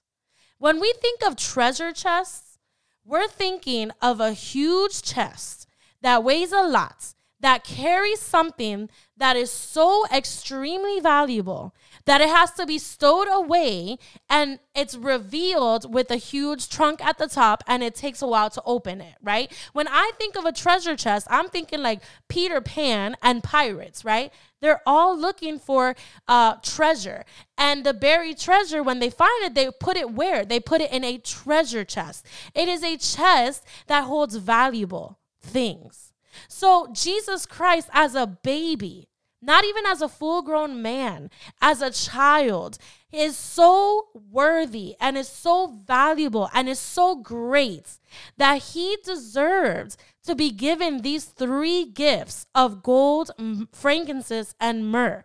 When 0.60 0.80
we 0.80 0.94
think 1.02 1.24
of 1.26 1.36
treasure 1.36 1.92
chests 1.92 2.60
we're 3.04 3.28
thinking 3.28 3.92
of 4.02 4.20
a 4.20 4.34
huge 4.34 5.02
chest 5.02 5.68
that 6.02 6.24
weighs 6.24 6.52
a 6.52 6.62
lot, 6.62 7.16
that 7.40 7.64
carries 7.64 8.20
something 8.20 8.90
that 9.16 9.36
is 9.36 9.52
so 9.52 10.06
extremely 10.14 11.00
valuable 11.00 11.74
that 12.06 12.22
it 12.22 12.30
has 12.30 12.52
to 12.52 12.66
be 12.66 12.78
stowed 12.78 13.28
away 13.32 13.98
and 14.30 14.60
it's 14.74 14.96
revealed 14.96 15.94
with 15.94 16.10
a 16.10 16.16
huge 16.16 16.70
trunk 16.70 17.04
at 17.04 17.18
the 17.18 17.28
top 17.28 17.64
and 17.68 17.84
it 17.84 17.96
takes 17.96 18.22
a 18.22 18.28
while 18.28 18.50
to 18.50 18.62
open 18.66 19.02
it, 19.02 19.16
right? 19.22 19.52
When 19.74 19.88
I 19.88 20.12
think 20.18 20.36
of 20.36 20.46
a 20.46 20.52
treasure 20.52 20.96
chest, 20.96 21.28
I'm 21.30 21.50
thinking 21.50 21.82
like 21.82 22.02
Peter 22.28 22.62
Pan 22.62 23.16
and 23.22 23.44
pirates, 23.44 24.04
right? 24.04 24.32
They're 24.62 24.82
all 24.86 25.18
looking 25.18 25.60
for 25.60 25.96
uh, 26.28 26.56
treasure. 26.62 27.26
And 27.58 27.86
the 27.86 27.94
buried 27.94 28.38
treasure, 28.38 28.84
when 28.84 29.00
they 29.00 29.10
find 29.10 29.44
it, 29.44 29.54
they 29.54 29.70
put 29.80 29.96
it 29.96 30.12
where? 30.12 30.44
They 30.44 30.60
put 30.60 30.82
it 30.82 30.92
in 30.92 31.04
a 31.04 31.18
treasure 31.18 31.86
chest. 31.86 32.26
It 32.54 32.68
is 32.68 32.84
a 32.84 32.98
chest 32.98 33.66
that 33.88 34.06
holds 34.06 34.36
valuable 34.36 35.20
things. 35.42 36.09
So, 36.48 36.88
Jesus 36.94 37.46
Christ, 37.46 37.90
as 37.94 38.16
a 38.16 38.28
baby, 38.28 39.10
not 39.42 39.64
even 39.64 39.86
as 39.86 40.02
a 40.02 40.10
full 40.10 40.42
grown 40.42 40.82
man, 40.82 41.30
as 41.62 41.82
a 41.82 41.92
child, 41.92 42.78
is 43.12 43.36
so 43.38 44.08
worthy 44.14 44.96
and 45.00 45.18
is 45.18 45.28
so 45.28 45.68
valuable 45.86 46.50
and 46.54 46.70
is 46.70 46.80
so 46.80 47.16
great 47.16 47.98
that 48.38 48.62
he 48.62 48.98
deserves 49.04 49.98
to 50.26 50.36
be 50.36 50.52
given 50.52 51.02
these 51.02 51.26
three 51.26 51.86
gifts 51.86 52.46
of 52.54 52.84
gold, 52.84 53.32
frankincense, 53.72 54.54
and 54.60 54.92
myrrh. 54.92 55.24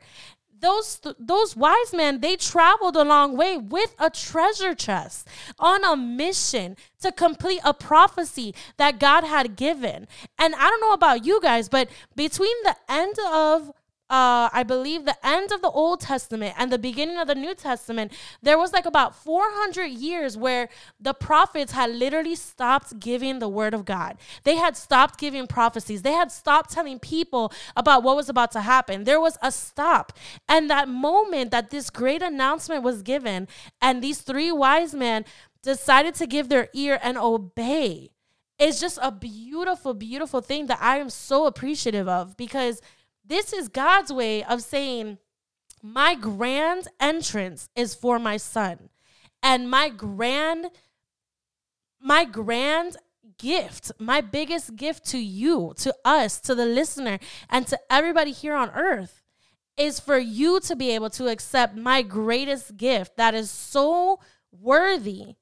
Those, 0.65 0.99
those 1.19 1.55
wise 1.55 1.93
men, 1.93 2.21
they 2.21 2.37
traveled 2.37 2.97
a 2.97 3.05
long 3.05 3.37
way 3.37 3.59
with 3.59 3.95
a 3.99 4.09
treasure 4.09 4.75
chest 4.75 5.29
on 5.59 5.85
a 5.85 5.95
mission 5.95 6.79
to 7.03 7.13
complete 7.13 7.61
a 7.67 7.75
prophecy 7.75 8.55
that 8.79 8.99
God 8.99 9.25
had 9.25 9.57
given. 9.57 10.09
And 10.39 10.55
I 10.55 10.71
don't 10.71 10.81
know 10.81 10.95
about 10.95 11.27
you 11.27 11.39
guys, 11.43 11.69
but 11.69 11.91
between 12.17 12.57
the 12.63 12.77
end 12.89 13.17
of 13.31 13.73
uh, 14.11 14.51
I 14.53 14.65
believe 14.65 15.07
the 15.07 15.27
end 15.27 15.51
of 15.51 15.63
the 15.63 15.71
Old 15.71 16.01
Testament 16.01 16.55
and 16.59 16.71
the 16.71 16.79
beginning 16.79 17.17
of 17.17 17.27
the 17.27 17.35
New 17.35 17.55
Testament, 17.55 18.13
there 18.43 18.59
was 18.59 18.71
like 18.71 18.85
about 18.85 19.17
400 19.17 19.87
years 19.87 20.37
where 20.37 20.69
the 21.01 21.15
prophets 21.15 21.73
had 21.73 21.91
literally 21.91 22.35
stopped 22.35 23.01
giving 23.01 23.39
the 23.39 23.49
word 23.49 23.73
of 23.73 23.87
God. 23.87 24.19
They 24.43 24.57
had 24.57 24.77
stopped 24.77 25.19
giving 25.19 25.47
prophecies. 25.47 26.03
They 26.03 26.13
had 26.13 26.31
stopped 26.31 26.71
telling 26.71 26.99
people 26.99 27.51
about 27.77 28.03
what 28.03 28.15
was 28.15 28.29
about 28.29 28.53
to 28.53 28.61
happen. 28.61 29.05
There 29.05 29.21
was 29.21 29.39
a 29.41 29.51
stop. 29.51 30.13
And 30.49 30.69
that 30.69 30.87
moment 30.87 31.51
that 31.53 31.71
this 31.71 31.89
great 31.89 32.21
announcement 32.21 32.83
was 32.83 33.01
given, 33.01 33.49
and 33.81 34.03
these 34.03 34.21
three 34.21 34.53
wise 34.53 34.95
men 34.95 35.25
decided 35.63 36.15
to 36.17 36.27
give 36.27 36.51
their 36.51 36.69
ear 36.75 37.01
and 37.03 37.17
obey, 37.17 38.11
is 38.59 38.81
just 38.81 38.99
a 39.03 39.11
beautiful, 39.11 39.95
beautiful 39.95 40.43
thing 40.43 40.67
that 40.67 40.79
I 40.81 40.99
am 40.99 41.11
so 41.11 41.47
appreciative 41.47 42.07
of 42.07 42.37
because 42.37 42.81
this 43.25 43.53
is 43.53 43.69
God's 43.69 44.13
way 44.13 44.45
of 44.45 44.63
saying, 44.63 45.19
my 45.83 46.15
grand 46.15 46.89
entrance 46.99 47.69
is 47.77 47.95
for 47.95 48.19
my 48.19 48.37
son. 48.37 48.89
And 49.43 49.71
my 49.71 49.91
grand, 49.91 50.71
my 52.01 52.25
grand 52.25 52.97
gift, 53.39 53.93
my 53.99 54.21
biggest 54.21 54.77
gift 54.77 55.05
to 55.07 55.19
you, 55.19 55.75
to 55.79 55.95
us, 56.05 56.41
to 56.41 56.55
the 56.55 56.67
listener, 56.67 57.19
and 57.51 57.67
to 57.67 57.79
everybody 57.91 58.33
here 58.33 58.55
on 58.55 58.71
earth 58.71 59.21
is 59.77 60.01
for 60.01 60.19
you 60.19 60.61
to 60.61 60.77
be 60.77 60.91
able 60.91 61.11
to 61.11 61.29
accept 61.29 61.77
my 61.77 62.01
greatest 62.01 62.77
gift 62.77 63.17
that 63.17 63.35
is 63.35 63.51
so 63.51 64.21
worthy. 64.51 65.35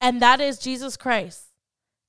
And 0.00 0.20
that 0.22 0.40
is 0.40 0.58
Jesus 0.58 0.96
Christ. 0.96 1.52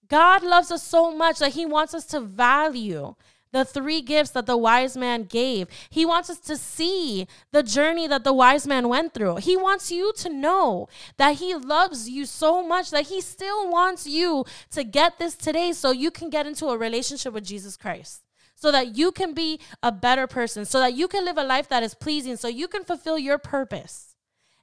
God 0.07 0.43
loves 0.43 0.71
us 0.71 0.84
so 0.84 1.15
much 1.15 1.39
that 1.39 1.53
he 1.53 1.65
wants 1.65 1.93
us 1.93 2.05
to 2.07 2.19
value 2.19 3.15
the 3.51 3.65
three 3.65 4.01
gifts 4.01 4.31
that 4.31 4.45
the 4.45 4.57
wise 4.57 4.95
man 4.95 5.23
gave. 5.23 5.67
He 5.89 6.05
wants 6.05 6.29
us 6.29 6.39
to 6.39 6.57
see 6.57 7.27
the 7.51 7.63
journey 7.63 8.07
that 8.07 8.23
the 8.23 8.33
wise 8.33 8.65
man 8.67 8.87
went 8.87 9.13
through. 9.13 9.37
He 9.37 9.57
wants 9.57 9.91
you 9.91 10.13
to 10.17 10.29
know 10.29 10.87
that 11.17 11.35
he 11.35 11.55
loves 11.55 12.09
you 12.09 12.25
so 12.25 12.65
much 12.65 12.91
that 12.91 13.07
he 13.07 13.21
still 13.21 13.69
wants 13.69 14.07
you 14.07 14.45
to 14.71 14.83
get 14.83 15.19
this 15.19 15.35
today 15.35 15.73
so 15.73 15.91
you 15.91 16.11
can 16.11 16.29
get 16.29 16.47
into 16.47 16.67
a 16.67 16.77
relationship 16.77 17.33
with 17.33 17.45
Jesus 17.45 17.77
Christ. 17.77 18.23
So 18.55 18.71
that 18.71 18.95
you 18.95 19.11
can 19.11 19.33
be 19.33 19.59
a 19.81 19.91
better 19.91 20.27
person, 20.27 20.65
so 20.65 20.79
that 20.79 20.93
you 20.93 21.07
can 21.07 21.25
live 21.25 21.37
a 21.39 21.43
life 21.43 21.67
that 21.69 21.81
is 21.81 21.95
pleasing, 21.95 22.37
so 22.37 22.47
you 22.47 22.67
can 22.67 22.83
fulfill 22.83 23.17
your 23.17 23.39
purpose. 23.39 24.11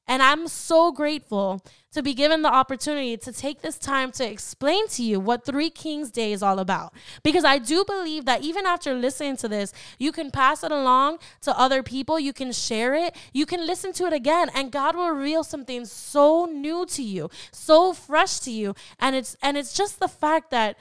And 0.09 0.23
I'm 0.23 0.49
so 0.49 0.90
grateful 0.90 1.62
to 1.92 2.03
be 2.03 2.14
given 2.14 2.42
the 2.42 2.53
opportunity 2.53 3.16
to 3.18 3.33
take 3.33 3.61
this 3.61 3.79
time 3.79 4.11
to 4.12 4.29
explain 4.29 4.88
to 4.88 5.03
you 5.03 5.21
what 5.21 5.44
Three 5.44 5.68
Kings 5.68 6.11
Day 6.11 6.33
is 6.33 6.42
all 6.42 6.59
about. 6.59 6.94
Because 7.23 7.44
I 7.44 7.59
do 7.59 7.85
believe 7.85 8.25
that 8.25 8.42
even 8.42 8.66
after 8.66 8.94
listening 8.94 9.37
to 9.38 9.49
this, 9.49 9.73
you 9.99 10.11
can 10.11 10.31
pass 10.31 10.64
it 10.64 10.73
along 10.73 11.18
to 11.42 11.59
other 11.59 11.83
people, 11.83 12.18
you 12.18 12.33
can 12.33 12.53
share 12.53 12.94
it, 12.94 13.14
you 13.33 13.47
can 13.47 13.66
listen 13.66 13.92
to 13.94 14.07
it 14.07 14.12
again, 14.12 14.51
and 14.55 14.73
God 14.73 14.97
will 14.97 15.11
reveal 15.11 15.44
something 15.44 15.85
so 15.85 16.47
new 16.47 16.87
to 16.87 17.03
you, 17.03 17.31
so 17.53 17.92
fresh 17.92 18.40
to 18.40 18.51
you. 18.51 18.75
And 18.99 19.14
it's 19.14 19.37
and 19.42 19.57
it's 19.57 19.75
just 19.75 20.01
the 20.01 20.09
fact 20.09 20.51
that 20.51 20.77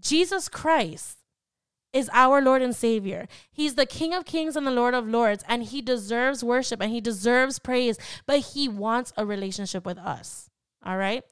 Jesus 0.00 0.48
Christ 0.48 1.18
is 1.92 2.10
our 2.12 2.40
Lord 2.40 2.62
and 2.62 2.74
Savior. 2.74 3.26
He's 3.50 3.74
the 3.74 3.86
King 3.86 4.14
of 4.14 4.24
Kings 4.24 4.56
and 4.56 4.66
the 4.66 4.70
Lord 4.70 4.94
of 4.94 5.06
Lords, 5.06 5.44
and 5.46 5.62
He 5.64 5.82
deserves 5.82 6.42
worship 6.42 6.80
and 6.80 6.90
He 6.90 7.00
deserves 7.00 7.58
praise, 7.58 7.98
but 8.26 8.40
He 8.40 8.68
wants 8.68 9.12
a 9.16 9.26
relationship 9.26 9.84
with 9.84 9.98
us. 9.98 10.48
All 10.84 10.96
right. 10.96 11.22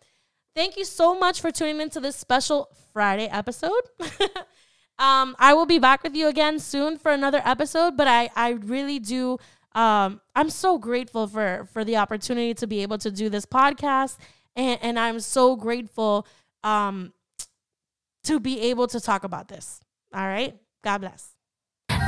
Thank 0.55 0.77
you 0.77 0.85
so 0.85 1.19
much 1.19 1.41
for 1.41 1.51
tuning 1.51 1.81
into 1.81 2.01
this 2.01 2.17
special 2.17 2.69
Friday 2.93 3.27
episode. 3.27 3.83
um, 4.99 5.37
I 5.39 5.55
will 5.55 5.67
be 5.67 5.79
back 5.79 6.03
with 6.03 6.15
you 6.15 6.29
again 6.29 6.59
soon 6.59 6.99
for 6.99 7.13
another 7.13 7.41
episode, 7.45 7.97
but 7.97 8.09
I, 8.09 8.31
I 8.35 8.51
really 8.51 8.99
do. 8.99 9.39
Um, 9.73 10.21
I'm 10.35 10.51
so 10.51 10.79
grateful 10.79 11.29
for 11.29 11.69
for 11.73 11.85
the 11.85 11.97
opportunity 11.97 12.55
to 12.55 12.67
be 12.67 12.83
able 12.83 12.99
to 12.99 13.11
do 13.11 13.29
this 13.29 13.47
podcast, 13.47 14.19
and, 14.57 14.81
and 14.83 14.99
I'm 14.99 15.21
so 15.21 15.55
grateful 15.55 16.27
um, 16.65 17.13
to 18.25 18.41
be 18.41 18.61
able 18.63 18.89
to 18.89 19.01
talk 19.01 19.23
about 19.23 19.47
this. 19.47 19.81
All 20.15 20.27
right. 20.27 20.55
God 20.83 20.99
bless. 20.99 21.29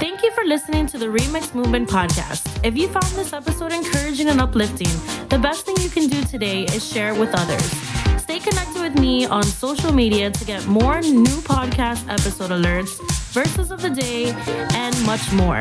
Thank 0.00 0.22
you 0.22 0.30
for 0.32 0.44
listening 0.44 0.86
to 0.88 0.98
the 0.98 1.06
Remix 1.06 1.54
Movement 1.54 1.88
podcast. 1.88 2.44
If 2.64 2.76
you 2.76 2.88
found 2.88 3.06
this 3.14 3.32
episode 3.32 3.72
encouraging 3.72 4.28
and 4.28 4.40
uplifting, 4.40 4.90
the 5.28 5.38
best 5.38 5.64
thing 5.64 5.76
you 5.80 5.88
can 5.90 6.08
do 6.08 6.22
today 6.24 6.64
is 6.64 6.84
share 6.84 7.14
it 7.14 7.20
with 7.20 7.32
others. 7.34 7.62
Stay 8.20 8.40
connected 8.40 8.80
with 8.80 8.98
me 8.98 9.26
on 9.26 9.42
social 9.42 9.92
media 9.92 10.30
to 10.30 10.44
get 10.44 10.66
more 10.66 11.00
new 11.02 11.40
podcast 11.42 12.08
episode 12.08 12.50
alerts, 12.50 12.98
verses 13.32 13.70
of 13.70 13.80
the 13.82 13.90
day, 13.90 14.32
and 14.74 14.96
much 15.06 15.30
more. 15.32 15.60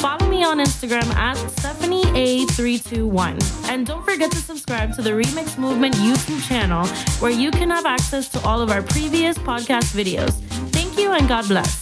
Follow 0.00 0.26
me 0.28 0.42
on 0.44 0.58
Instagram 0.58 1.06
at 1.14 1.36
StephanieA321. 1.36 3.68
And 3.68 3.86
don't 3.86 4.04
forget 4.04 4.30
to 4.30 4.38
subscribe 4.38 4.94
to 4.96 5.02
the 5.02 5.10
Remix 5.10 5.58
Movement 5.58 5.94
YouTube 5.96 6.42
channel 6.46 6.86
where 7.20 7.30
you 7.30 7.50
can 7.50 7.70
have 7.70 7.86
access 7.86 8.28
to 8.30 8.40
all 8.40 8.60
of 8.60 8.70
our 8.70 8.82
previous 8.82 9.38
podcast 9.38 9.94
videos. 9.94 10.32
Thank 10.72 10.98
you 10.98 11.12
and 11.12 11.28
God 11.28 11.46
bless. 11.48 11.81